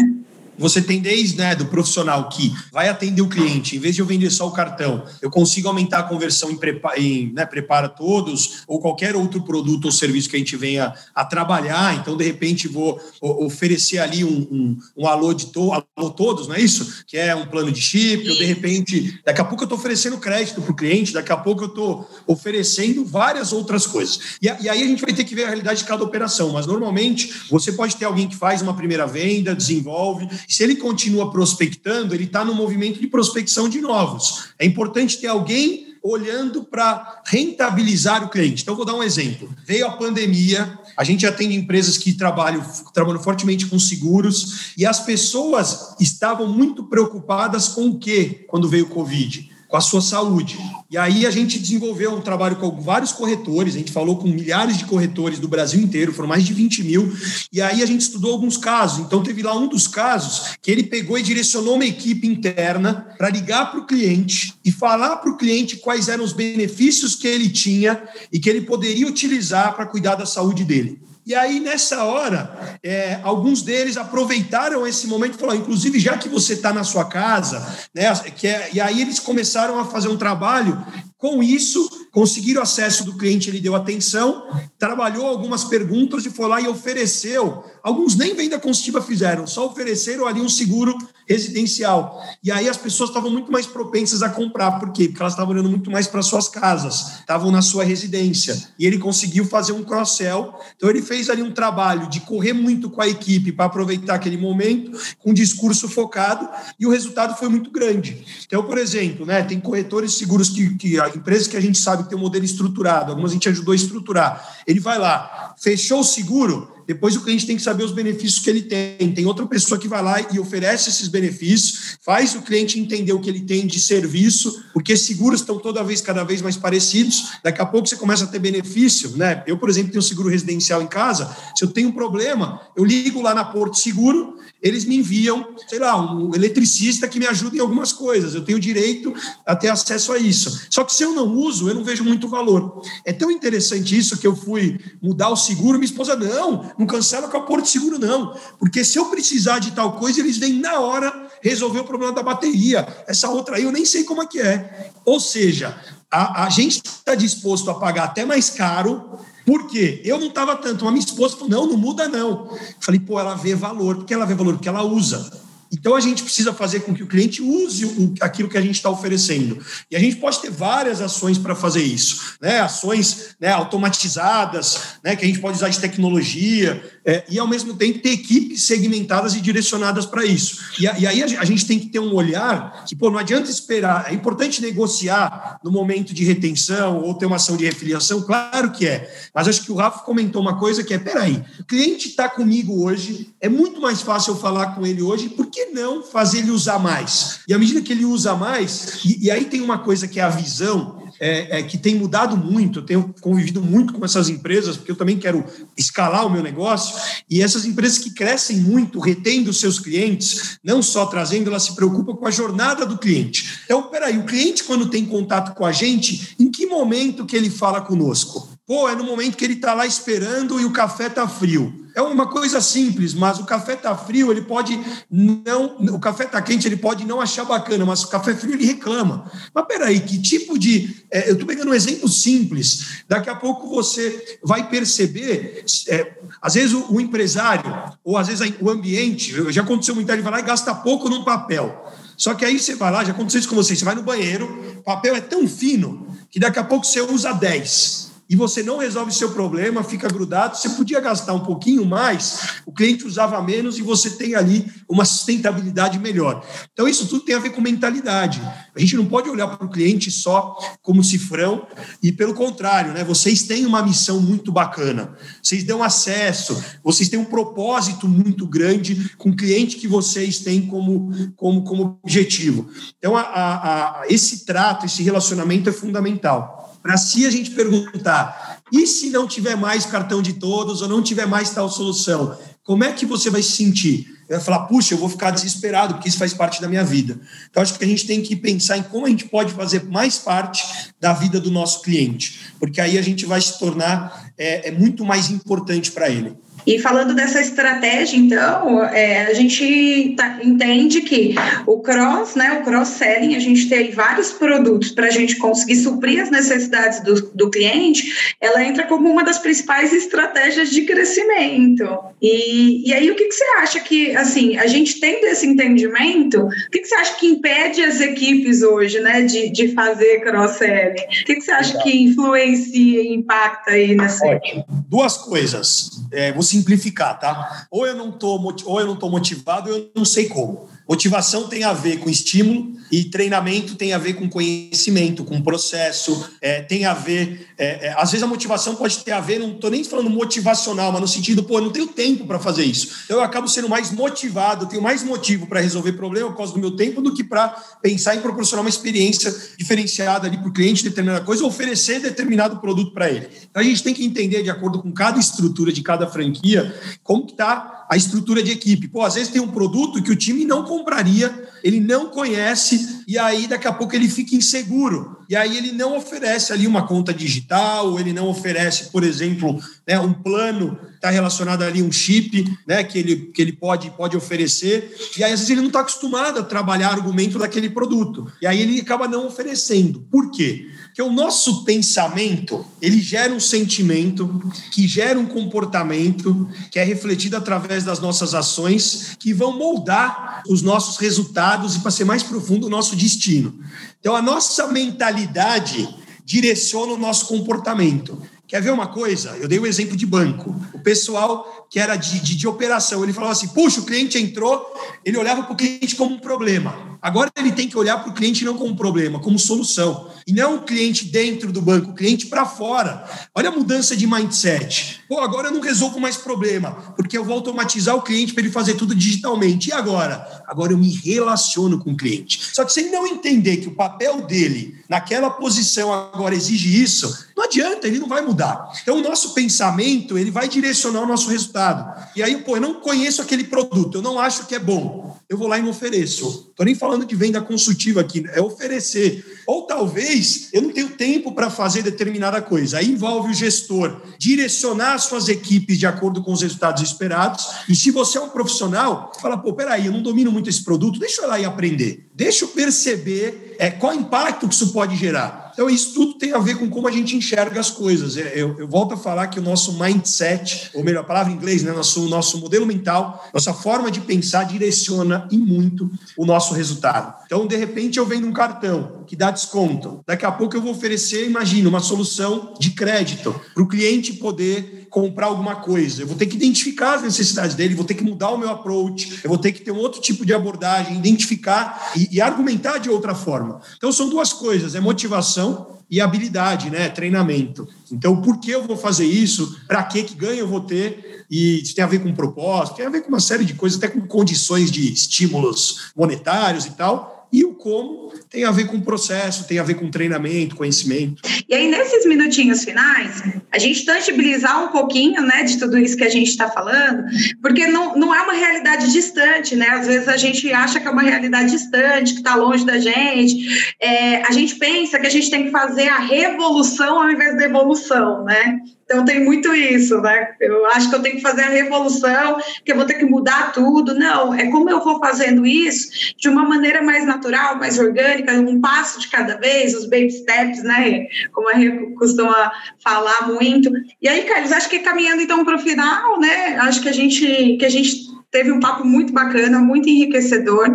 Você 0.59 0.81
tem 0.81 1.01
desde 1.01 1.37
né, 1.37 1.55
do 1.55 1.66
profissional 1.66 2.29
que 2.29 2.53
vai 2.73 2.88
atender 2.88 3.23
o 3.23 3.29
cliente, 3.29 3.77
em 3.77 3.79
vez 3.79 3.95
de 3.95 4.01
eu 4.01 4.07
vender 4.07 4.31
só 4.31 4.47
o 4.47 4.53
cartão, 4.53 5.05
eu 5.21 5.31
consigo 5.31 5.69
aumentar 5.69 6.01
a 6.01 6.03
conversão 6.03 6.51
em, 6.51 6.57
prepa, 6.57 6.95
em 6.97 7.33
né, 7.33 7.45
prepara 7.45 7.88
todos 7.88 8.62
ou 8.66 8.81
qualquer 8.81 9.16
outro 9.16 9.42
produto 9.42 9.87
ou 9.87 9.92
serviço 9.92 10.29
que 10.29 10.37
a 10.37 10.38
gente 10.38 10.57
venha 10.57 10.95
a 11.14 11.25
trabalhar. 11.25 11.95
Então, 11.97 12.16
de 12.16 12.25
repente, 12.25 12.69
vou 12.69 13.01
oferecer 13.21 13.99
ali 13.99 14.25
um, 14.25 14.47
um, 14.51 14.79
um 14.97 15.07
alô 15.07 15.33
de 15.33 15.47
to, 15.47 15.73
alô 15.73 16.11
todos, 16.11 16.49
não 16.49 16.55
é 16.55 16.61
isso? 16.61 17.05
Que 17.07 17.16
é 17.16 17.35
um 17.35 17.47
plano 17.47 17.71
de 17.71 17.81
chip, 17.81 18.29
ou 18.29 18.37
de 18.37 18.45
repente, 18.45 19.21
daqui 19.25 19.40
a 19.40 19.45
pouco 19.45 19.62
eu 19.62 19.66
estou 19.66 19.79
oferecendo 19.79 20.19
crédito 20.19 20.61
para 20.62 20.73
o 20.73 20.77
cliente, 20.77 21.12
daqui 21.12 21.33
a 21.33 21.37
pouco 21.37 21.64
eu 21.64 21.69
estou 21.69 22.09
oferecendo 22.27 23.05
várias 23.05 23.53
outras 23.53 23.87
coisas. 23.87 24.37
E, 24.40 24.47
e 24.47 24.69
aí 24.69 24.83
a 24.83 24.87
gente 24.87 25.03
vai 25.03 25.12
ter 25.12 25.25
que 25.25 25.35
ver 25.35 25.45
a 25.45 25.49
realidade 25.49 25.81
de 25.81 25.85
cada 25.85 26.03
operação, 26.03 26.53
mas 26.53 26.66
normalmente 26.66 27.33
você 27.51 27.73
pode 27.73 27.97
ter 27.97 28.05
alguém 28.05 28.29
que 28.29 28.37
faz 28.37 28.62
uma 28.62 28.75
primeira 28.75 29.07
venda, 29.07 29.55
desenvolve, 29.55 30.29
se 30.48 30.62
ele 30.62 30.76
continua 30.76 31.30
prospectando, 31.30 32.14
ele 32.14 32.24
está 32.24 32.44
no 32.44 32.54
movimento 32.54 33.00
de 33.00 33.06
prospecção 33.06 33.68
de 33.68 33.80
novos. 33.80 34.50
É 34.59 34.66
importante 34.66 35.18
ter 35.18 35.26
alguém 35.26 35.87
olhando 36.02 36.62
para 36.62 37.22
rentabilizar 37.26 38.24
o 38.24 38.28
cliente. 38.28 38.62
Então, 38.62 38.76
vou 38.76 38.85
dar 38.85 38.94
um 38.94 39.02
exemplo. 39.02 39.52
Veio 39.64 39.87
a 39.87 39.92
pandemia, 39.92 40.78
a 40.96 41.02
gente 41.02 41.26
atende 41.26 41.56
empresas 41.56 41.98
que 41.98 42.12
trabalham, 42.12 42.64
trabalham 42.94 43.20
fortemente 43.22 43.66
com 43.66 43.78
seguros, 43.78 44.72
e 44.76 44.87
as 44.87 45.00
pessoas 45.00 45.96
estavam 45.98 46.46
muito 46.48 46.85
preocupadas 46.85 47.68
com 47.68 47.88
o 47.88 47.98
quê 47.98 48.44
quando 48.46 48.68
veio 48.68 48.85
o 48.85 48.90
Covid? 48.90 49.50
Com 49.68 49.76
a 49.76 49.81
sua 49.81 50.00
saúde. 50.00 50.59
E 50.90 50.96
aí 50.96 51.26
a 51.26 51.31
gente 51.31 51.59
desenvolveu 51.59 52.14
um 52.14 52.20
trabalho 52.20 52.57
com 52.57 52.81
vários 52.81 53.12
corretores, 53.12 53.74
a 53.74 53.79
gente 53.79 53.90
falou 53.90 54.16
com 54.16 54.29
milhares 54.29 54.79
de 54.79 54.85
corretores 54.85 55.38
do 55.38 55.48
Brasil 55.48 55.81
inteiro, 55.81 56.12
foram 56.12 56.29
mais 56.29 56.44
de 56.44 56.55
20 56.55 56.85
mil, 56.85 57.12
e 57.52 57.61
aí 57.61 57.83
a 57.83 57.87
gente 57.87 58.02
estudou 58.02 58.33
alguns 58.33 58.57
casos. 58.57 59.00
Então 59.00 59.22
teve 59.22 59.42
lá 59.42 59.57
um 59.57 59.68
dos 59.68 59.88
casos 59.88 60.57
que 60.62 60.70
ele 60.70 60.85
pegou 60.85 61.18
e 61.18 61.22
direcionou 61.22 61.74
uma 61.74 61.85
equipe 61.85 62.26
interna 62.26 63.09
para 63.18 63.31
ligar 63.31 63.70
para 63.70 63.81
o 63.81 63.87
cliente 63.87 64.55
e 64.64 64.70
falar 64.70 65.16
para 65.16 65.31
o 65.31 65.37
cliente 65.37 65.76
quais 65.79 66.09
eram 66.09 66.22
os 66.22 66.33
benefícios 66.33 67.16
que 67.16 67.26
ele 67.26 67.48
tinha 67.48 68.02
e 68.33 68.38
que 68.38 68.48
ele 68.48 68.61
poderia 68.61 69.07
utilizar 69.07 69.74
para 69.74 69.87
cuidar 69.87 70.14
da 70.14 70.26
saúde 70.26 70.64
dele. 70.64 71.00
E 71.27 71.35
aí, 71.35 71.59
nessa 71.59 72.05
hora, 72.05 72.79
é, 72.81 73.19
alguns 73.25 73.61
deles 73.61 73.97
aproveitaram 73.97 74.87
esse 74.87 75.09
momento 75.09 75.35
e 75.35 75.39
falaram, 75.39 75.59
inclusive, 75.59 75.99
já 75.99 76.17
que 76.17 76.29
você 76.29 76.53
está 76.53 76.73
na 76.73 76.85
sua 76.85 77.05
casa, 77.05 77.67
né, 77.93 78.15
que 78.37 78.47
é, 78.47 78.71
e 78.73 78.81
aí 78.81 79.01
eles 79.01 79.19
começaram 79.19 79.77
a 79.81 79.85
fazer 79.85 80.07
um 80.07 80.17
trabalho 80.17 80.87
com 81.19 81.43
isso, 81.43 81.89
conseguiram 82.12 82.62
acesso 82.62 83.03
do 83.03 83.17
cliente, 83.17 83.51
ele 83.51 83.61
deu 83.61 83.75
atenção, 83.75 84.47
trabalhou 84.79 85.27
algumas 85.27 85.65
perguntas 85.65 86.25
e 86.25 86.31
foi 86.31 86.47
lá 86.47 86.61
e 86.61 86.69
ofereceu. 86.69 87.65
Alguns 87.83 88.15
nem 88.15 88.33
venda 88.37 88.61
consultiva 88.61 89.03
fizeram, 89.03 89.49
só 89.49 89.67
ofereceram 89.67 90.27
ali 90.29 90.41
um 90.41 90.49
seguro 90.49 90.97
residencial. 91.29 92.23
E 92.43 92.51
aí 92.51 92.69
as 92.69 92.77
pessoas 92.77 93.11
estavam 93.11 93.31
muito 93.31 93.51
mais 93.51 93.67
propensas 93.67 94.23
a 94.23 94.29
comprar. 94.29 94.73
Por 94.79 94.93
quê? 94.93 95.09
Porque 95.09 95.23
elas 95.23 95.33
estavam 95.33 95.53
olhando 95.53 95.69
muito 95.69 95.91
mais 95.91 96.07
para 96.07 96.23
suas 96.23 96.49
casas, 96.49 97.21
estavam 97.21 97.51
na 97.51 97.62
sua 97.62 97.85
residência. 97.85 98.57
E 98.79 98.87
ele 98.87 98.99
conseguiu 98.99 99.45
fazer 99.45 99.73
um 99.73 99.83
cross-sell. 99.83 100.55
Então 100.77 100.89
ele 100.89 101.03
fez 101.03 101.29
ali 101.29 101.43
um 101.43 101.53
trabalho 101.53 102.09
de 102.09 102.21
correr 102.21 102.53
muito 102.53 102.89
com 102.89 103.03
a 103.03 103.09
equipe 103.09 103.53
para 103.53 103.67
aproveitar 103.67 104.15
aquele 104.15 104.37
momento, 104.37 104.93
com 105.19 105.31
um 105.31 105.35
discurso 105.35 105.89
focado, 105.89 106.49
e 106.79 106.87
o 106.87 106.91
resultado 106.91 107.37
foi 107.37 107.49
muito 107.49 107.71
grande. 107.71 108.25
Então, 108.47 108.62
por 108.62 108.79
exemplo, 108.79 109.27
né, 109.27 109.43
tem 109.43 109.61
corretores 109.61 110.15
seguros 110.15 110.51
que, 110.51 110.77
que 110.77 110.97
empresas 111.15 111.47
que 111.47 111.57
a 111.57 111.61
gente 111.61 111.79
sabe 111.79 112.05
que 112.05 112.09
tem 112.09 112.19
um 112.19 112.23
modelo 112.23 112.45
estruturado, 112.45 113.11
algumas 113.11 113.31
a 113.31 113.35
gente 113.35 113.49
ajudou 113.49 113.73
a 113.73 113.77
estruturar. 113.77 114.57
Ele 114.67 114.81
vai 114.81 114.99
lá, 114.99 115.55
fechou 115.59 116.01
o 116.01 116.05
seguro, 116.05 116.76
depois 116.87 117.16
o 117.16 117.22
cliente 117.22 117.46
tem 117.46 117.57
que 117.57 117.62
saber 117.62 117.85
os 117.85 117.92
benefícios 117.92 118.38
que 118.38 118.49
ele 118.49 118.62
tem. 118.62 119.12
Tem 119.12 119.27
outra 119.27 119.46
pessoa 119.46 119.79
que 119.79 119.88
vai 119.88 120.03
lá 120.03 120.20
e 120.33 120.38
oferece 120.38 120.88
esses 120.88 121.09
benefícios, 121.09 121.99
faz 122.01 122.35
o 122.35 122.42
cliente 122.42 122.79
entender 122.79 123.12
o 123.12 123.20
que 123.20 123.29
ele 123.29 123.40
tem 123.40 123.66
de 123.66 123.81
serviço, 123.81 124.62
porque 124.72 124.96
seguros 124.96 125.40
estão 125.40 125.59
toda 125.59 125.83
vez 125.83 126.01
cada 126.01 126.22
vez 126.22 126.40
mais 126.40 126.57
parecidos. 126.57 127.33
Daqui 127.42 127.61
a 127.61 127.66
pouco 127.66 127.88
você 127.88 127.96
começa 127.96 128.25
a 128.25 128.27
ter 128.29 128.38
benefício, 128.38 129.16
né? 129.16 129.42
Eu, 129.46 129.59
por 129.59 129.68
exemplo, 129.68 129.90
tenho 129.90 130.03
seguro 130.03 130.29
residencial 130.29 130.81
em 130.81 130.87
casa. 130.87 131.35
Se 131.57 131.64
eu 131.64 131.68
tenho 131.68 131.88
um 131.88 131.92
problema, 131.92 132.61
eu 132.77 132.85
ligo 132.85 133.20
lá 133.20 133.35
na 133.35 133.44
Porto 133.44 133.77
Seguro, 133.77 134.36
eles 134.62 134.85
me 134.85 134.97
enviam, 134.97 135.55
sei 135.69 135.79
lá, 135.79 135.97
um 135.97 136.35
eletricista 136.35 137.07
que 137.07 137.19
me 137.19 137.27
ajuda 137.27 137.57
em 137.57 137.61
algumas 137.61 137.92
coisas. 137.92 138.35
Eu 138.35 138.45
tenho 138.45 138.59
direito 138.59 139.14
a 139.45 139.55
ter 139.55 139.69
acesso 139.69 140.12
a 140.12 140.19
isso. 140.19 140.66
Só 140.71 140.83
que 140.83 140.95
se 140.95 141.03
eu 141.03 141.12
não 141.12 141.29
uso, 141.35 141.69
eu 141.69 141.75
não 141.75 141.85
vejo 141.85 142.03
muito 142.03 142.29
valor. 142.29 142.83
É 143.05 143.12
tão 143.12 143.31
interessante 143.31 143.97
isso 143.97 144.19
que 144.19 144.27
eu 144.27 144.35
fui 144.35 144.81
mudar 145.01 145.29
o 145.29 145.37
seguro, 145.37 145.79
minha 145.79 145.85
esposa, 145.85 146.16
não, 146.16 146.73
não 146.79 146.87
cancela 146.87 147.29
com 147.29 147.37
a 147.37 147.42
Porto 147.42 147.69
Seguro, 147.69 147.99
não. 147.99 148.35
Porque 148.59 148.85
se 148.85 148.99
eu 148.99 149.07
precisar 149.07 149.59
de 149.59 149.73
tal 149.73 149.99
coisa, 149.99 150.21
eles 150.21 150.38
vêm 150.38 150.55
na 150.55 150.81
hora 150.81 151.29
resolver 151.42 151.81
o 151.81 151.85
problema 151.85 152.12
da 152.12 152.23
bateria. 152.23 152.87
Essa 153.07 153.29
outra 153.29 153.57
aí 153.57 153.64
eu 153.64 153.73
nem 153.73 153.85
sei 153.85 154.05
como 154.05 154.23
é 154.23 154.27
que 154.27 154.40
é. 154.40 154.90
Ou 155.05 155.21
seja, 155.21 155.79
a, 156.11 156.45
a 156.45 156.51
gente 156.51 156.81
está 156.85 157.14
disposto 157.14 157.71
a 157.71 157.75
pagar 157.75 158.05
até 158.05 158.25
mais 158.25 158.51
caro 158.51 159.19
por 159.46 159.68
quê? 159.68 160.02
Eu 160.04 160.18
não 160.18 160.26
estava 160.26 160.56
tanto, 160.56 160.85
mas 160.85 160.92
minha 160.92 161.06
esposa 161.06 161.37
falou: 161.37 161.48
não, 161.48 161.66
não 161.68 161.76
muda 161.78 162.09
não. 162.09 162.50
Falei, 162.80 162.98
pô, 162.98 163.20
ela 163.20 163.37
vê 163.37 163.54
valor. 163.54 163.98
Por 163.98 164.04
que 164.04 164.12
ela 164.12 164.26
vê 164.26 164.35
valor? 164.35 164.54
Porque 164.54 164.68
ela 164.68 164.82
usa. 164.82 165.46
Então 165.72 165.94
a 165.94 166.00
gente 166.00 166.22
precisa 166.22 166.52
fazer 166.52 166.80
com 166.80 166.94
que 166.94 167.02
o 167.02 167.06
cliente 167.06 167.42
use 167.42 168.14
aquilo 168.20 168.48
que 168.48 168.59
a 168.59 168.61
gente 168.61 168.76
está 168.76 168.90
oferecendo. 168.90 169.64
E 169.90 169.96
a 169.96 169.98
gente 169.98 170.16
pode 170.16 170.40
ter 170.40 170.50
várias 170.50 171.00
ações 171.00 171.38
para 171.38 171.54
fazer 171.54 171.82
isso, 171.82 172.37
né? 172.40 172.61
Ações 172.61 173.37
né, 173.40 173.50
automatizadas, 173.50 174.98
né, 175.02 175.16
que 175.16 175.24
a 175.24 175.28
gente 175.28 175.40
pode 175.40 175.56
usar 175.56 175.68
de 175.68 175.80
tecnologia, 175.80 176.82
é, 177.07 177.25
e 177.29 177.38
ao 177.38 177.47
mesmo 177.47 177.75
tempo 177.75 178.01
ter 178.01 178.11
equipes 178.11 178.66
segmentadas 178.66 179.35
e 179.35 179.40
direcionadas 179.40 180.05
para 180.05 180.25
isso. 180.25 180.59
E, 180.79 180.85
e, 180.85 181.07
aí 181.07 181.23
a 181.23 181.45
gente 181.45 181.66
tem 181.66 181.79
que 181.79 181.87
ter 181.87 182.01
um 182.01 182.14
olhar 182.14 182.85
que, 182.87 182.95
pô, 182.95 183.11
não 183.11 183.19
adianta 183.19 183.51
esperar. 183.51 184.11
É 184.11 184.14
importante 184.14 184.61
negociar 184.61 185.59
no 185.64 185.71
momento 185.71 186.12
de 186.12 186.25
retenção 186.25 187.03
ou 187.03 187.14
ter 187.14 187.27
uma 187.27 187.37
ação 187.37 187.57
de 187.57 187.64
refiliação, 187.64 188.23
claro 188.23 188.73
que 188.73 188.87
é. 188.87 189.12
Mas 189.35 189.49
acho 189.49 189.62
que 189.62 189.73
o 189.73 189.77
Rafa 189.77 190.01
comentou 190.01 190.42
uma 190.42 190.59
coisa 190.59 190.85
que 190.85 190.92
é: 190.92 190.99
peraí, 190.99 191.42
o 191.59 191.64
cliente 191.64 192.09
está 192.09 192.29
comigo 192.29 192.85
hoje, 192.85 193.35
é 193.40 193.49
muito 193.49 193.81
mais 193.81 194.03
fácil 194.03 194.35
eu 194.35 194.38
falar 194.38 194.75
com 194.75 194.87
ele 194.87 195.03
hoje, 195.03 195.29
porque 195.31 195.57
que 195.57 195.66
não 195.73 196.03
fazer 196.03 196.40
ele 196.40 196.51
usar 196.51 196.79
mais? 196.79 197.40
E 197.49 197.55
à 197.55 197.59
medida 197.59 197.81
que 197.81 197.90
ele 197.90 198.05
usa 198.05 198.35
mais, 198.35 199.01
e, 199.03 199.25
e 199.25 199.31
aí 199.31 199.47
tem 199.47 199.62
uma 199.62 199.79
coisa 199.79 200.07
que 200.07 200.21
é 200.21 200.23
a 200.23 200.29
visão, 200.29 201.06
é, 201.20 201.59
é, 201.59 201.62
que 201.62 201.79
tem 201.79 201.94
mudado 201.94 202.37
muito, 202.37 202.81
eu 202.81 202.85
tenho 202.85 203.14
convivido 203.20 203.62
muito 203.62 203.92
com 203.92 204.05
essas 204.05 204.29
empresas, 204.29 204.76
porque 204.76 204.90
eu 204.90 204.96
também 204.96 205.18
quero 205.18 205.44
escalar 205.76 206.26
o 206.26 206.31
meu 206.31 206.42
negócio, 206.42 206.94
e 207.29 207.42
essas 207.42 207.64
empresas 207.64 207.98
que 207.98 208.11
crescem 208.11 208.59
muito, 208.59 208.98
retendo 208.98 209.52
seus 209.52 209.79
clientes, 209.79 210.59
não 210.62 210.83
só 210.83 211.07
trazendo, 211.07 211.50
elas 211.50 211.64
se 211.64 211.74
preocupam 211.74 212.14
com 212.14 212.26
a 212.26 212.31
jornada 212.31 212.85
do 212.85 212.98
cliente. 212.98 213.61
Então, 213.64 213.85
peraí, 213.85 214.18
o 214.18 214.24
cliente, 214.24 214.64
quando 214.64 214.90
tem 214.90 215.05
contato 215.05 215.55
com 215.55 215.64
a 215.64 215.72
gente, 215.72 216.35
em 216.38 216.50
que 216.50 216.66
momento 216.66 217.26
que 217.26 217.37
ele 217.37 217.50
fala 217.50 217.81
conosco? 217.81 218.48
Pô, 218.66 218.88
é 218.88 218.96
no 218.96 219.05
momento 219.05 219.37
que 219.37 219.44
ele 219.44 219.55
está 219.55 219.72
lá 219.74 219.87
esperando 219.87 220.61
e 220.61 220.64
o 220.64 220.72
café 220.72 221.07
está 221.07 221.29
frio. 221.29 221.86
É 221.96 222.02
uma 222.02 222.26
coisa 222.26 222.61
simples, 222.61 223.14
mas 223.14 223.38
o 223.38 223.46
café 223.46 223.72
está 223.72 223.96
frio, 223.96 224.30
ele 224.30 224.42
pode 224.42 224.78
não. 225.11 225.78
O 225.78 225.98
café 225.98 226.24
está 226.24 226.42
quente, 226.42 226.68
ele 226.68 226.76
pode 226.76 227.06
não 227.06 227.22
achar 227.22 227.46
bacana, 227.46 227.87
mas 227.87 228.04
o 228.04 228.09
café 228.09 228.35
frio 228.35 228.52
ele 228.52 228.66
reclama. 228.66 229.32
Mas 229.54 229.64
peraí, 229.64 230.00
que 230.00 230.20
tipo 230.20 230.59
de. 230.59 230.94
É, 231.11 231.30
eu 231.30 231.32
estou 231.32 231.46
pegando 231.46 231.70
um 231.70 231.74
exemplo 231.74 232.06
simples. 232.06 233.02
Daqui 233.09 233.30
a 233.30 233.35
pouco 233.35 233.70
você 233.70 234.38
vai 234.44 234.68
perceber, 234.68 235.64
é, 235.88 236.18
às 236.42 236.52
vezes 236.52 236.74
o, 236.74 236.96
o, 236.96 237.00
empresário, 237.00 237.72
ou 238.04 238.18
às 238.18 238.26
vezes 238.26 238.52
o 238.61 238.68
ambiente, 238.68 239.50
já 239.50 239.62
aconteceu 239.62 239.94
muito, 239.94 240.12
ele 240.12 240.20
vai 240.20 240.32
lá 240.32 240.40
e 240.40 240.42
gasta 240.42 240.74
pouco 240.74 241.09
num 241.09 241.24
papel. 241.24 241.90
Só 242.14 242.35
que 242.35 242.44
aí 242.44 242.59
você 242.61 242.74
vai 242.74 242.92
lá, 242.92 243.04
já 243.04 243.12
aconteceu 243.12 243.40
isso 243.40 243.48
com 243.48 243.56
você, 243.56 243.74
você 243.74 243.87
vai 243.87 243.94
no 243.94 244.02
banheiro, 244.02 244.82
papel 244.85 245.16
é 245.16 245.20
tão 245.22 245.48
fino 245.48 246.06
que 246.30 246.38
daqui 246.38 246.59
a 246.59 246.64
pouco 246.64 246.85
você 246.85 247.00
usa 247.00 247.32
10 247.32 248.06
e 248.29 248.35
você 248.35 248.62
não 248.62 248.79
resolve 248.79 249.12
seu 249.12 249.31
problema, 249.31 249.85
fica 249.85 250.09
grudado, 250.09 250.57
você 250.57 250.69
podia 250.71 251.01
gastar 251.01 251.33
um 251.33 251.45
pouquinho 251.45 251.85
mais, 251.85 252.61
o 252.67 252.73
cliente 252.73 253.07
usava 253.07 253.41
menos 253.41 253.79
e 253.79 253.83
você 253.83 254.11
tem 254.11 254.35
ali 254.35 254.67
uma 254.89 255.05
sustentabilidade 255.05 255.99
melhor. 255.99 256.45
Então, 256.73 256.89
isso 256.89 257.07
tudo 257.07 257.25
tem 257.25 257.35
a 257.35 257.39
ver 257.39 257.51
com 257.51 257.61
mentalidade. 257.61 258.43
A 258.75 258.81
gente 258.81 258.97
não 258.97 259.07
pode 259.07 259.31
olhar 259.31 259.47
para 259.47 259.65
o 259.65 259.71
cliente 259.71 260.11
só 260.11 260.57
como 260.83 261.05
cifrão, 261.05 261.67
e 262.03 262.11
pelo 262.11 262.35
contrário, 262.35 262.93
né? 262.93 263.05
vocês 263.05 263.45
têm 263.45 263.65
uma 263.65 263.83
missão 263.83 264.21
muito 264.21 264.51
bacana, 264.51 265.15
vocês 265.43 265.62
dão 265.62 265.83
acesso, 265.83 266.61
vocês 266.83 267.09
têm 267.09 267.19
um 267.19 267.25
propósito 267.25 268.09
muito 268.09 268.47
grande 268.47 269.11
com 269.17 269.31
o 269.31 269.37
cliente 269.37 269.77
que 269.77 269.87
vocês 269.87 270.41
têm 270.41 270.67
como, 270.67 271.11
como, 271.37 271.62
como 271.62 271.99
objetivo. 272.03 272.69
Então, 272.99 273.17
a, 273.17 273.23
a, 273.23 274.01
a, 274.01 274.05
esse 274.09 274.45
trato, 274.45 274.87
esse 274.87 275.03
relacionamento 275.03 275.71
é 275.71 275.73
fundamental 275.73 276.65
para 276.87 276.96
se 276.96 277.27
a 277.27 277.31
gente 277.31 277.51
perguntar, 277.51 278.61
e 278.72 278.87
se 278.87 279.11
não 279.11 279.27
tiver 279.27 279.57
mais 279.57 279.85
cartão 279.85 280.22
de 280.22 280.35
todos 280.35 280.83
ou 280.83 280.88
não 280.88 281.03
tiver 281.03 281.27
mais 281.27 281.51
tal 281.51 281.68
solução, 281.68 282.38
como 282.62 282.85
é 282.85 282.92
que 282.92 283.05
você 283.05 283.29
vai 283.29 283.42
se 283.42 283.53
sentir? 283.53 284.07
Vai 284.31 284.38
falar, 284.38 284.61
puxa, 284.66 284.94
eu 284.94 284.99
vou 284.99 285.09
ficar 285.09 285.33
desesperado, 285.33 285.94
porque 285.94 286.09
isso 286.09 286.18
faz 286.18 286.33
parte 286.33 286.61
da 286.61 286.68
minha 286.68 286.85
vida. 286.85 287.18
Então, 287.51 287.61
acho 287.61 287.77
que 287.77 287.85
a 287.85 287.88
gente 287.88 288.07
tem 288.07 288.22
que 288.22 288.37
pensar 288.37 288.79
em 288.79 288.85
como 288.85 289.05
a 289.05 289.09
gente 289.09 289.25
pode 289.25 289.53
fazer 289.53 289.85
mais 289.85 290.18
parte 290.18 290.64
da 291.01 291.12
vida 291.12 291.40
do 291.40 291.51
nosso 291.51 291.83
cliente, 291.83 292.53
porque 292.61 292.81
aí 292.81 292.96
a 292.96 293.03
gente 293.03 293.27
vai 293.27 293.40
se 293.40 293.59
tornar 293.59 294.31
é, 294.38 294.68
é 294.68 294.70
muito 294.70 295.05
mais 295.05 295.29
importante 295.29 295.90
para 295.90 296.09
ele. 296.09 296.37
E 296.66 296.79
falando 296.81 297.14
dessa 297.14 297.40
estratégia, 297.40 298.16
então, 298.16 298.83
é, 298.85 299.26
a 299.26 299.35
gente 299.35 300.14
tá, 300.16 300.38
entende 300.42 301.02
que 301.02 301.35
o 301.64 301.79
cross, 301.79 302.35
né, 302.35 302.59
o 302.61 302.64
cross-selling, 302.64 303.37
a 303.37 303.38
gente 303.38 303.68
tem 303.68 303.92
vários 303.92 304.33
produtos 304.33 304.90
para 304.90 305.07
a 305.07 305.11
gente 305.11 305.37
conseguir 305.37 305.76
suprir 305.76 306.20
as 306.20 306.31
necessidades 306.31 307.00
do, 307.00 307.14
do 307.35 307.50
cliente, 307.50 308.35
ela 308.40 308.64
entra 308.64 308.85
como 308.85 309.09
uma 309.09 309.22
das 309.22 309.38
principais 309.38 309.92
estratégias 309.92 310.70
de 310.70 310.83
crescimento. 310.83 311.87
E, 312.20 312.88
e 312.88 312.92
aí, 312.92 313.11
o 313.11 313.14
que, 313.14 313.26
que 313.26 313.35
você 313.35 313.44
acha 313.59 313.81
que, 313.81 314.16
assim, 314.16 314.57
a 314.57 314.66
gente 314.66 314.98
tendo 314.98 315.26
esse 315.26 315.46
entendimento, 315.46 316.40
o 316.42 316.70
que, 316.70 316.81
que 316.81 316.87
você 316.87 316.94
acha 316.96 317.14
que 317.14 317.26
impede 317.26 317.83
as 317.83 318.00
equipes 318.00 318.62
hoje, 318.62 318.98
né, 319.00 319.22
de, 319.22 319.50
de 319.50 319.68
fazer 319.68 320.20
cross-selling? 320.20 321.00
O 321.00 321.24
que, 321.24 321.35
que 321.37 321.40
você 321.42 321.52
acha 321.52 321.79
que 321.79 321.96
influencia 321.96 323.02
e 323.02 323.14
impacta 323.14 323.70
aí 323.70 323.94
nessa? 323.94 324.26
Ótimo. 324.26 324.64
Duas 324.88 325.16
coisas. 325.16 325.90
É, 326.11 326.33
vou 326.33 326.42
simplificar, 326.57 327.19
tá? 327.19 327.66
Ou 327.71 327.87
eu 327.87 327.95
não 327.95 328.11
tô, 328.11 328.37
ou 328.64 328.81
eu 328.81 328.87
não 328.87 328.97
tô 328.97 329.09
motivado, 329.09 329.71
ou 329.71 329.77
eu 329.77 329.90
não 329.95 330.05
sei 330.05 330.29
como. 330.29 330.69
Motivação 330.88 331.49
tem 331.49 331.64
a 331.64 331.72
ver 331.72 331.99
com 331.99 332.09
estímulo 332.09 332.77
e 332.90 333.05
treinamento 333.05 333.75
tem 333.75 333.92
a 333.92 333.99
ver 333.99 334.14
com 334.14 334.29
conhecimento, 334.29 335.25
com 335.25 335.40
processo, 335.40 336.31
é, 336.40 336.62
tem 336.62 336.85
a 336.85 336.94
ver. 336.94 337.49
É, 337.59 337.88
é, 337.88 337.94
às 337.96 338.12
vezes 338.12 338.22
a 338.22 338.27
motivação 338.27 338.77
pode 338.77 338.99
ter 338.99 339.12
a 339.12 339.20
ver, 339.20 339.40
não 339.40 339.53
estou 339.53 339.70
nem 339.70 339.83
falando 339.83 340.09
motivacional, 340.09 340.92
mas 340.92 341.01
no 341.01 341.09
sentido, 341.09 341.42
pô, 341.42 341.59
eu 341.59 341.62
não 341.62 341.70
tenho 341.70 341.88
tempo 341.88 342.27
para 342.27 342.38
fazer 342.38 342.64
isso. 342.64 342.88
Então 343.05 343.16
eu 343.16 343.22
acabo 343.22 343.49
sendo 343.49 343.68
mais 343.68 343.90
motivado, 343.90 344.66
tenho 344.66 344.83
mais 344.83 345.03
motivo 345.03 345.46
para 345.46 345.61
resolver 345.61 345.92
problema 345.92 346.31
por 346.31 346.37
causa 346.37 346.53
do 346.53 346.61
meu 346.61 346.77
tempo 346.77 347.03
do 347.03 347.12
que 347.12 347.25
para 347.25 347.49
pensar 347.83 348.14
em 348.14 348.20
proporcionar 348.20 348.64
uma 348.64 348.70
experiência 348.70 349.35
diferenciada 349.59 350.27
ali 350.27 350.37
para 350.37 350.49
o 350.49 350.53
cliente, 350.53 350.85
determinada 350.85 351.25
coisa, 351.25 351.44
oferecer 351.44 352.01
determinado 352.01 352.59
produto 352.59 352.92
para 352.92 353.11
ele. 353.11 353.29
Então 353.51 353.61
a 353.61 353.64
gente 353.64 353.83
tem 353.83 353.94
que 353.94 354.05
entender, 354.05 354.42
de 354.42 354.51
acordo 354.51 354.81
com 354.81 354.92
cada 354.92 355.18
estrutura 355.18 355.72
de 355.72 355.83
cada 355.83 356.07
franquia, 356.07 356.75
como 357.03 357.27
está 357.27 357.76
a 357.88 357.96
estrutura 357.96 358.42
de 358.42 358.51
equipe. 358.51 358.88
Pô, 358.88 359.03
às 359.03 359.14
vezes 359.14 359.33
tem 359.33 359.40
um 359.40 359.51
produto 359.51 360.03
que 360.03 360.11
o 360.11 360.16
time 360.16 360.44
não 360.44 360.64
compraria, 360.64 361.49
ele 361.62 361.81
não 361.81 362.11
conhece, 362.11 363.03
e 363.07 363.18
aí 363.18 363.46
daqui 363.46 363.66
a 363.66 363.72
pouco 363.72 363.94
ele 363.94 364.09
fica 364.09 364.35
inseguro. 364.35 365.16
E 365.29 365.35
aí 365.35 365.57
ele 365.57 365.72
não 365.72 365.96
oferece 365.96 366.53
ali 366.53 366.66
uma 366.66 366.87
conta 366.87 367.12
digital, 367.12 367.99
ele 367.99 368.12
não 368.12 368.29
oferece, 368.29 368.90
por 368.90 369.03
exemplo, 369.03 369.61
né, 369.87 369.99
um 369.99 370.12
plano 370.12 370.79
está 370.94 371.11
relacionado 371.11 371.62
ali 371.62 371.83
um 371.83 371.92
chip, 371.92 372.44
né, 372.66 372.83
que 372.83 372.99
ele, 372.99 373.16
que 373.33 373.42
ele 373.42 373.53
pode, 373.53 373.90
pode 373.90 374.16
oferecer. 374.16 374.94
E 375.16 375.22
aí 375.22 375.33
às 375.33 375.40
vezes 375.40 375.51
ele 375.51 375.61
não 375.61 375.68
está 375.68 375.81
acostumado 375.81 376.40
a 376.40 376.42
trabalhar 376.42 376.90
argumento 376.90 377.38
daquele 377.38 377.70
produto. 377.70 378.31
E 378.40 378.46
aí 378.46 378.61
ele 378.61 378.81
acaba 378.81 379.07
não 379.07 379.27
oferecendo. 379.27 380.01
Por 380.11 380.31
quê? 380.31 380.68
Porque 380.96 381.11
o 381.11 381.12
nosso 381.12 381.62
pensamento, 381.62 382.64
ele 382.80 383.02
gera 383.02 383.30
um 383.30 383.38
sentimento, 383.38 384.50
que 384.72 384.88
gera 384.88 385.18
um 385.18 385.26
comportamento, 385.26 386.48
que 386.70 386.78
é 386.78 386.85
refletido 386.85 387.37
através 387.37 387.85
das 387.85 388.00
nossas 388.00 388.32
ações, 388.32 389.14
que 389.18 389.35
vão 389.35 389.59
moldar 389.59 390.42
os 390.48 390.62
nossos 390.62 390.96
resultados 390.96 391.76
e, 391.76 391.80
para 391.80 391.90
ser 391.90 392.06
mais 392.06 392.22
profundo, 392.22 392.66
o 392.66 392.70
nosso 392.70 392.96
destino. 392.96 393.61
Então, 394.00 394.16
a 394.16 394.22
nossa 394.22 394.68
mentalidade 394.68 395.87
direciona 396.24 396.94
o 396.94 396.98
nosso 396.98 397.26
comportamento. 397.26 398.18
Quer 398.46 398.62
ver 398.62 398.70
uma 398.70 398.87
coisa? 398.87 399.37
Eu 399.38 399.48
dei 399.48 399.59
o 399.59 399.64
um 399.64 399.66
exemplo 399.66 399.98
de 399.98 400.06
banco. 400.06 400.56
O 400.72 400.78
pessoal 400.78 401.66
que 401.68 401.78
era 401.78 401.96
de, 401.96 402.20
de, 402.20 402.35
de, 402.35 402.48
operação, 402.48 403.02
ele 403.02 403.12
falava 403.12 403.32
assim: 403.32 403.48
puxa, 403.48 403.80
o 403.80 403.85
cliente 403.85 404.16
entrou, 404.16 404.64
ele 405.04 405.18
olhava 405.18 405.42
para 405.42 405.52
o 405.52 405.56
cliente 405.56 405.94
como 405.94 406.14
um 406.14 406.18
problema. 406.18 406.95
Agora 407.07 407.31
ele 407.37 407.53
tem 407.53 407.69
que 407.69 407.79
olhar 407.79 408.03
para 408.03 408.11
o 408.11 408.12
cliente 408.12 408.45
não 408.45 408.59
como 408.59 408.75
problema, 408.75 409.21
como 409.21 409.38
solução. 409.38 410.11
E 410.27 410.33
não 410.33 410.57
o 410.57 410.62
cliente 410.62 411.05
dentro 411.05 411.53
do 411.53 411.62
banco, 411.62 411.92
o 411.92 411.95
cliente 411.95 412.27
para 412.27 412.45
fora. 412.45 413.09
Olha 413.33 413.49
a 413.49 413.53
mudança 413.53 413.97
de 413.97 414.09
mindset. 414.09 415.03
Pô, 415.09 415.21
agora 415.21 415.47
eu 415.47 415.53
não 415.53 415.61
resolvo 415.61 416.01
mais 416.01 416.16
problema, 416.16 416.73
porque 416.97 417.16
eu 417.16 417.25
vou 417.25 417.37
automatizar 417.37 417.95
o 417.95 418.03
cliente 418.03 418.35
para 418.35 418.42
ele 418.42 418.53
fazer 418.53 418.75
tudo 418.75 418.92
digitalmente. 418.92 419.69
E 419.69 419.73
agora? 419.73 420.42
Agora 420.49 420.73
eu 420.73 420.79
me 420.79 420.90
relaciono 420.97 421.79
com 421.79 421.92
o 421.92 421.97
cliente. 421.97 422.40
Só 422.53 422.64
que 422.64 422.73
se 422.73 422.81
ele 422.81 422.90
não 422.90 423.07
entender 423.07 423.59
que 423.59 423.69
o 423.69 423.77
papel 423.77 424.23
dele 424.23 424.75
naquela 424.88 425.31
posição 425.31 425.92
agora 425.92 426.35
exige 426.35 426.83
isso, 426.83 427.26
não 427.37 427.44
adianta, 427.44 427.87
ele 427.87 427.99
não 427.99 428.09
vai 428.09 428.22
mudar. 428.22 428.72
Então 428.83 428.99
o 428.99 429.03
nosso 429.03 429.35
pensamento, 429.35 430.16
ele 430.16 430.31
vai 430.31 430.49
direcionar 430.49 431.03
o 431.03 431.07
nosso 431.07 431.29
resultado. 431.29 432.09
E 432.16 432.22
aí, 432.22 432.38
pô, 432.38 432.57
eu 432.57 432.62
não 432.62 432.81
conheço 432.81 433.20
aquele 433.20 433.44
produto, 433.44 433.99
eu 433.99 434.03
não 434.03 434.18
acho 434.18 434.46
que 434.46 434.55
é 434.55 434.59
bom. 434.59 435.14
Eu 435.29 435.37
vou 435.37 435.49
lá 435.49 435.59
e 435.59 435.62
não 435.62 435.70
ofereço. 435.70 436.46
Estou 436.51 436.64
nem 436.64 436.75
falando 436.75 437.05
de 437.05 437.14
venda 437.14 437.40
consultiva 437.42 438.01
aqui, 438.01 438.25
é 438.33 438.40
oferecer. 438.40 439.42
Ou 439.46 439.66
talvez 439.66 440.49
eu 440.53 440.62
não 440.62 440.70
tenho 440.70 440.90
tempo 440.90 441.33
para 441.33 441.51
fazer 441.51 441.83
determinada 441.83 442.40
coisa. 442.40 442.79
Aí 442.79 442.88
envolve 442.88 443.33
o 443.33 443.35
gestor 443.35 444.01
direcionar 444.18 444.99
suas 444.99 445.29
equipes 445.29 445.79
de 445.79 445.87
acordo 445.87 446.22
com 446.22 446.33
os 446.33 446.42
resultados 446.42 446.83
esperados. 446.83 447.46
E 447.68 447.75
se 447.75 447.90
você 447.90 448.16
é 448.16 448.20
um 448.20 448.31
profissional, 448.31 449.12
fala, 449.20 449.37
pô, 449.37 449.53
peraí, 449.53 449.87
eu 449.87 449.92
não 449.92 450.01
domino 450.01 450.33
muito 450.33 450.49
esse 450.49 450.64
produto, 450.64 450.99
deixa 450.99 451.20
eu 451.20 451.27
ir 451.27 451.29
lá 451.29 451.40
e 451.40 451.44
aprender. 451.44 452.09
Deixa 452.14 452.44
eu 452.44 452.49
perceber 452.49 453.45
é, 453.59 453.71
qual 453.71 453.95
impacto 453.95 454.49
que 454.49 454.55
isso 454.55 454.73
pode 454.73 454.97
gerar. 454.97 455.51
Então, 455.53 455.71
isso 455.71 455.95
tudo 455.95 456.14
tem 456.14 456.33
a 456.35 456.38
ver 456.38 456.59
com 456.59 456.69
como 456.69 456.87
a 456.87 456.90
gente 456.90 457.16
enxerga 457.16 457.59
as 457.59 457.71
coisas. 457.71 458.16
É, 458.16 458.33
eu, 458.35 458.59
eu 458.59 458.69
volto 458.69 458.95
a 458.95 458.97
falar 458.97 459.29
que 459.29 459.38
o 459.38 459.42
nosso 459.42 459.79
mindset, 459.79 460.71
ou 460.75 460.85
melhor, 460.85 461.01
a 461.01 461.05
palavra 461.05 461.33
em 461.33 461.37
inglês, 461.37 461.62
né, 461.62 461.73
nosso, 461.73 462.09
nosso 462.09 462.38
modelo 462.38 462.66
mental, 462.66 463.29
nossa 463.33 463.55
forma 463.55 463.90
de 463.90 464.01
pensar 464.01 464.45
direciona 464.45 465.27
em 465.31 465.38
muito 465.38 465.90
o 466.16 466.27
nosso 466.27 466.53
resultado. 466.53 467.14
Então, 467.25 467.47
de 467.47 467.57
repente, 467.57 467.99
eu 467.99 468.05
vendo 468.05 468.27
um 468.27 468.33
cartão 468.33 468.95
que 469.07 469.16
dá 469.16 469.31
desconto. 469.31 470.01
Daqui 470.07 470.27
a 470.27 470.33
pouco 470.33 470.57
eu 470.57 470.61
vou 470.61 470.73
oferecer, 470.73 471.27
imagina, 471.27 471.69
uma 471.69 471.81
solução 471.81 472.55
de 472.59 472.71
crédito 472.71 473.38
para 473.55 473.62
o 473.62 473.69
cliente 473.69 474.14
poder 474.14 474.87
comprar 474.90 475.27
alguma 475.27 475.57
coisa. 475.57 476.03
Eu 476.03 476.07
vou 476.07 476.16
ter 476.16 476.27
que 476.27 476.37
identificar 476.37 476.95
as 476.95 477.03
necessidades 477.03 477.55
dele, 477.55 477.75
vou 477.75 477.85
ter 477.85 477.95
que 477.95 478.05
mudar 478.05 478.31
o 478.31 478.38
meu 478.38 478.51
approach, 478.51 479.21
eu 479.23 479.29
vou 479.29 479.38
ter 479.38 479.53
que 479.53 479.61
ter 479.61 479.71
um 479.71 479.79
outro 479.79 480.01
tipo 480.01 480.25
de 480.25 480.35
abordagem, 480.35 480.97
identificar 480.97 481.92
e, 481.97 482.16
e 482.16 482.21
argumentar 482.21 482.79
de 482.79 482.90
outra 482.90 483.14
forma. 483.14 483.61
Então, 483.77 483.92
são 483.92 484.09
duas 484.09 484.33
coisas: 484.33 484.75
é 484.75 484.81
motivação 484.81 485.77
e 485.90 486.01
habilidade, 486.01 486.71
né? 486.71 486.88
Treinamento. 486.88 487.69
Então, 487.92 488.21
por 488.21 488.40
que 488.40 488.51
eu 488.51 488.66
vou 488.66 488.77
fazer 488.77 489.07
isso? 489.07 489.61
Para 489.69 489.83
que 489.85 490.03
que 490.03 490.14
ganho 490.14 490.40
eu 490.40 490.49
vou 490.49 490.61
ter? 490.61 491.25
E 491.31 491.62
isso 491.62 491.75
tem 491.75 491.85
a 491.85 491.88
ver 491.88 492.01
com 492.01 492.14
propósito, 492.14 492.77
tem 492.77 492.87
a 492.87 492.90
ver 492.90 493.03
com 493.03 493.09
uma 493.09 493.21
série 493.21 493.45
de 493.45 493.55
coisas, 493.55 493.79
até 493.79 493.88
com 493.88 494.01
condições 494.07 494.71
de 494.71 494.92
estímulos 494.92 495.92
monetários 495.97 496.66
e 496.66 496.71
tal. 496.71 497.15
E 497.33 497.45
o 497.45 497.55
como 497.55 498.12
tem 498.31 498.45
a 498.45 498.51
ver 498.51 498.67
com 498.67 498.77
o 498.77 498.83
processo, 498.83 499.47
tem 499.47 499.59
a 499.59 499.62
ver 499.62 499.75
com 499.75 499.91
treinamento, 499.91 500.57
conhecimento. 500.57 501.23
E 501.49 501.55
aí, 501.55 501.69
nesses 501.69 502.07
minutinhos 502.07 502.65
finais, 502.65 503.23
a 503.53 503.59
gente 503.59 503.85
tangibilizar 503.85 504.65
um 504.65 504.69
pouquinho 504.69 505.21
né, 505.23 505.43
de 505.43 505.59
tudo 505.59 505.77
isso 505.79 505.97
que 505.97 506.05
a 506.05 506.09
gente 506.09 506.29
está 506.29 506.49
falando, 506.49 507.05
porque 507.43 507.67
não, 507.67 507.97
não 507.97 508.15
é 508.15 508.23
uma 508.23 508.33
realidade 508.33 508.93
distante, 508.93 509.57
né? 509.57 509.69
Às 509.69 509.87
vezes 509.87 510.09
a 510.09 510.17
gente 510.17 510.53
acha 510.53 510.81
que 510.81 510.87
é 510.87 510.91
uma 510.91 511.03
realidade 511.03 511.51
distante, 511.51 512.12
que 512.12 512.21
está 512.21 512.37
longe 512.37 512.65
da 512.65 512.79
gente. 512.79 513.75
É, 513.81 514.23
a 514.23 514.33
gente 514.33 514.55
pensa 514.57 514.99
que 514.99 515.07
a 515.07 515.11
gente 515.11 515.31
tem 515.31 515.45
que 515.45 515.51
fazer 515.51 515.89
a 515.89 515.99
revolução 515.99 517.03
ao 517.03 517.11
invés 517.11 517.37
da 517.37 517.45
evolução, 517.45 518.25
né? 518.25 518.61
Então 518.87 519.05
tem 519.05 519.25
muito 519.25 519.53
isso, 519.53 520.01
né? 520.01 520.29
Eu 520.40 520.64
acho 520.66 520.88
que 520.88 520.94
eu 520.94 521.03
tenho 521.03 521.16
que 521.16 521.20
fazer 521.20 521.42
a 521.42 521.49
revolução, 521.49 522.38
que 522.64 522.70
eu 522.70 522.77
vou 522.77 522.87
ter 522.87 522.94
que 522.94 523.05
mudar 523.05 523.53
tudo. 523.53 523.99
Não, 523.99 524.33
é 524.33 524.49
como 524.49 524.70
eu 524.70 524.83
vou 524.83 525.01
fazendo 525.01 525.44
isso 525.44 526.14
de 526.16 526.29
uma 526.29 526.44
maneira 526.44 526.81
mais 526.81 527.05
natural, 527.05 527.59
mais 527.59 527.81
orgânica, 527.81 528.33
um 528.35 528.61
passo 528.61 529.01
de 529.01 529.09
cada 529.09 529.37
vez, 529.38 529.75
os 529.75 529.87
baby 529.87 530.12
steps, 530.12 530.62
né? 530.62 531.05
Como 531.33 531.49
a 531.49 531.55
Rê 531.55 531.70
costuma 531.99 532.53
falar 532.83 533.27
muito. 533.27 533.72
E 534.01 534.09
aí, 534.09 534.22
Carlos, 534.22 534.53
acho 534.53 534.70
que 534.70 534.79
caminhando 534.79 535.20
então 535.20 535.44
para 535.44 535.57
o 535.57 535.61
final, 535.61 536.20
né? 536.20 536.57
Acho 536.59 536.81
que 536.81 536.88
a 536.88 536.92
gente 536.92 537.57
que 537.59 537.64
a 537.64 537.68
gente 537.68 538.07
teve 538.31 538.53
um 538.53 538.61
papo 538.61 538.87
muito 538.87 539.12
bacana, 539.12 539.59
muito 539.59 539.88
enriquecedor. 539.88 540.68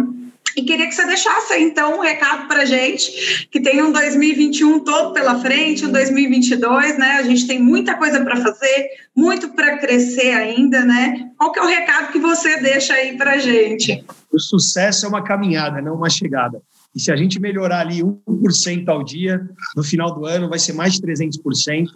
E 0.56 0.64
queria 0.64 0.88
que 0.88 0.94
você 0.94 1.06
deixasse 1.06 1.58
então 1.58 1.98
um 1.98 2.02
recado 2.02 2.48
para 2.48 2.66
gente, 2.66 3.48
que 3.50 3.62
tem 3.62 3.82
um 3.82 3.92
2021 3.92 4.80
todo 4.82 5.14
pela 5.14 5.40
frente, 5.40 5.86
um 5.86 5.92
2022, 5.92 6.98
né? 6.98 7.14
A 7.14 7.24
gente 7.24 7.48
tem 7.48 7.62
muita 7.62 7.96
coisa 7.96 8.24
para 8.24 8.38
fazer, 8.38 8.90
muito 9.16 9.50
para 9.50 9.78
crescer 9.78 10.34
ainda, 10.34 10.84
né? 10.84 11.32
Qual 11.38 11.52
que 11.52 11.60
é 11.60 11.64
o 11.64 11.68
recado 11.68 12.12
que 12.12 12.20
você 12.20 12.60
deixa 12.62 12.94
aí 12.94 13.18
para 13.18 13.38
gente? 13.38 14.04
O 14.32 14.40
sucesso 14.40 15.06
é 15.06 15.10
uma 15.10 15.24
caminhada, 15.24 15.82
não 15.82 15.96
uma 15.96 16.10
chegada. 16.10 16.62
E 16.94 17.00
se 17.00 17.12
a 17.12 17.16
gente 17.16 17.40
melhorar 17.40 17.80
ali 17.80 18.02
1% 18.02 18.88
ao 18.90 19.04
dia, 19.04 19.42
no 19.76 19.84
final 19.84 20.14
do 20.14 20.26
ano 20.26 20.50
vai 20.50 20.60
ser 20.60 20.74
mais 20.74 20.94
de 20.94 21.02
300%. 21.02 21.88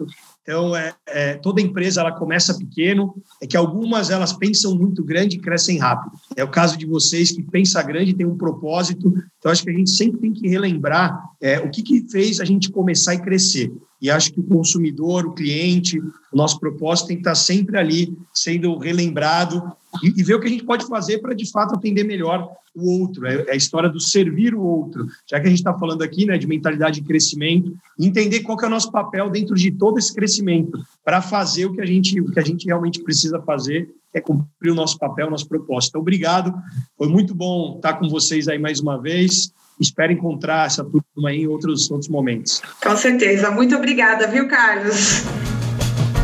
Então, 0.46 0.76
é, 0.76 0.94
é, 1.08 1.34
toda 1.34 1.60
empresa 1.60 2.00
ela 2.00 2.12
começa 2.12 2.56
pequeno, 2.56 3.12
é 3.42 3.48
que 3.48 3.56
algumas 3.56 4.10
elas 4.10 4.32
pensam 4.32 4.76
muito 4.76 5.02
grande 5.02 5.34
e 5.34 5.40
crescem 5.40 5.76
rápido. 5.76 6.16
É 6.36 6.44
o 6.44 6.48
caso 6.48 6.78
de 6.78 6.86
vocês 6.86 7.32
que 7.32 7.42
pensa 7.42 7.82
grande, 7.82 8.14
tem 8.14 8.24
um 8.24 8.38
propósito. 8.38 9.12
Então, 9.40 9.50
acho 9.50 9.64
que 9.64 9.70
a 9.70 9.72
gente 9.72 9.90
sempre 9.90 10.20
tem 10.20 10.32
que 10.32 10.46
relembrar 10.46 11.20
é, 11.40 11.58
o 11.58 11.68
que, 11.68 11.82
que 11.82 12.06
fez 12.08 12.38
a 12.38 12.44
gente 12.44 12.70
começar 12.70 13.14
e 13.14 13.22
crescer. 13.22 13.72
E 14.00 14.08
acho 14.08 14.32
que 14.32 14.38
o 14.38 14.44
consumidor, 14.44 15.26
o 15.26 15.32
cliente, 15.32 15.98
o 15.98 16.36
nosso 16.36 16.60
propósito 16.60 17.08
tem 17.08 17.16
que 17.16 17.22
estar 17.22 17.34
sempre 17.34 17.76
ali 17.76 18.16
sendo 18.32 18.78
relembrado 18.78 19.60
e, 20.00 20.20
e 20.20 20.22
ver 20.22 20.34
o 20.34 20.40
que 20.40 20.46
a 20.46 20.50
gente 20.50 20.64
pode 20.64 20.86
fazer 20.86 21.18
para, 21.18 21.34
de 21.34 21.50
fato, 21.50 21.74
atender 21.74 22.04
melhor 22.04 22.48
o 22.76 23.00
outro. 23.00 23.26
É, 23.26 23.46
é, 23.48 23.52
a 23.52 23.56
história 23.56 23.88
do 23.88 23.98
servir 23.98 24.54
o 24.54 24.60
outro. 24.60 25.06
Já 25.26 25.40
que 25.40 25.46
a 25.46 25.48
gente 25.48 25.58
está 25.58 25.72
falando 25.72 26.02
aqui 26.02 26.26
né, 26.26 26.36
de 26.36 26.46
mentalidade 26.46 27.00
de 27.00 27.06
crescimento, 27.06 27.74
entender 27.98 28.40
qual 28.40 28.58
que 28.58 28.64
é 28.64 28.68
o 28.68 28.70
nosso 28.70 28.92
papel 28.92 29.30
dentro 29.30 29.54
de 29.54 29.70
todo 29.70 29.98
esse 29.98 30.14
crescimento 30.14 30.35
conhecimento 30.36 30.78
para 31.04 31.22
fazer 31.22 31.66
o 31.66 31.72
que 31.72 31.80
a 31.80 31.86
gente 31.86 32.20
o 32.20 32.30
que 32.30 32.40
a 32.40 32.44
gente 32.44 32.66
realmente 32.66 33.02
precisa 33.02 33.40
fazer, 33.40 33.88
que 34.12 34.18
é 34.18 34.20
cumprir 34.20 34.70
o 34.70 34.74
nosso 34.74 34.98
papel, 34.98 35.30
nosso 35.30 35.48
propósito. 35.48 35.90
Então, 35.90 36.00
obrigado. 36.00 36.52
Foi 36.96 37.08
muito 37.08 37.34
bom 37.34 37.76
estar 37.76 37.94
com 37.94 38.08
vocês 38.08 38.48
aí 38.48 38.58
mais 38.58 38.80
uma 38.80 39.00
vez. 39.00 39.52
Espero 39.80 40.12
encontrar 40.12 40.66
essa 40.66 40.84
turma 40.84 41.28
aí 41.28 41.42
em 41.42 41.46
outros 41.46 41.90
outros 41.90 42.08
momentos. 42.08 42.62
Com 42.82 42.96
certeza. 42.96 43.50
Muito 43.50 43.74
obrigada, 43.76 44.26
viu, 44.26 44.48
Carlos? 44.48 45.24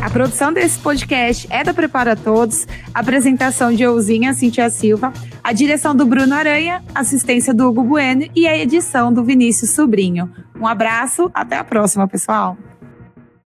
A 0.02 0.10
produção 0.10 0.52
desse 0.52 0.80
podcast 0.80 1.46
é 1.48 1.62
da 1.62 1.72
Prepara 1.72 2.16
Todos, 2.16 2.66
a 2.92 3.00
apresentação 3.00 3.72
de 3.72 3.84
Euzinha 3.84 4.34
Cintia 4.34 4.68
Silva, 4.68 5.12
a 5.44 5.52
direção 5.52 5.94
do 5.94 6.04
Bruno 6.04 6.34
Aranha, 6.34 6.82
assistência 6.92 7.54
do 7.54 7.68
Hugo 7.68 7.84
Bueno 7.84 8.28
e 8.34 8.48
a 8.48 8.58
edição 8.58 9.12
do 9.12 9.22
Vinícius 9.22 9.70
Sobrinho. 9.70 10.28
Um 10.58 10.66
abraço, 10.66 11.30
até 11.32 11.56
a 11.56 11.62
próxima, 11.62 12.08
pessoal! 12.08 12.56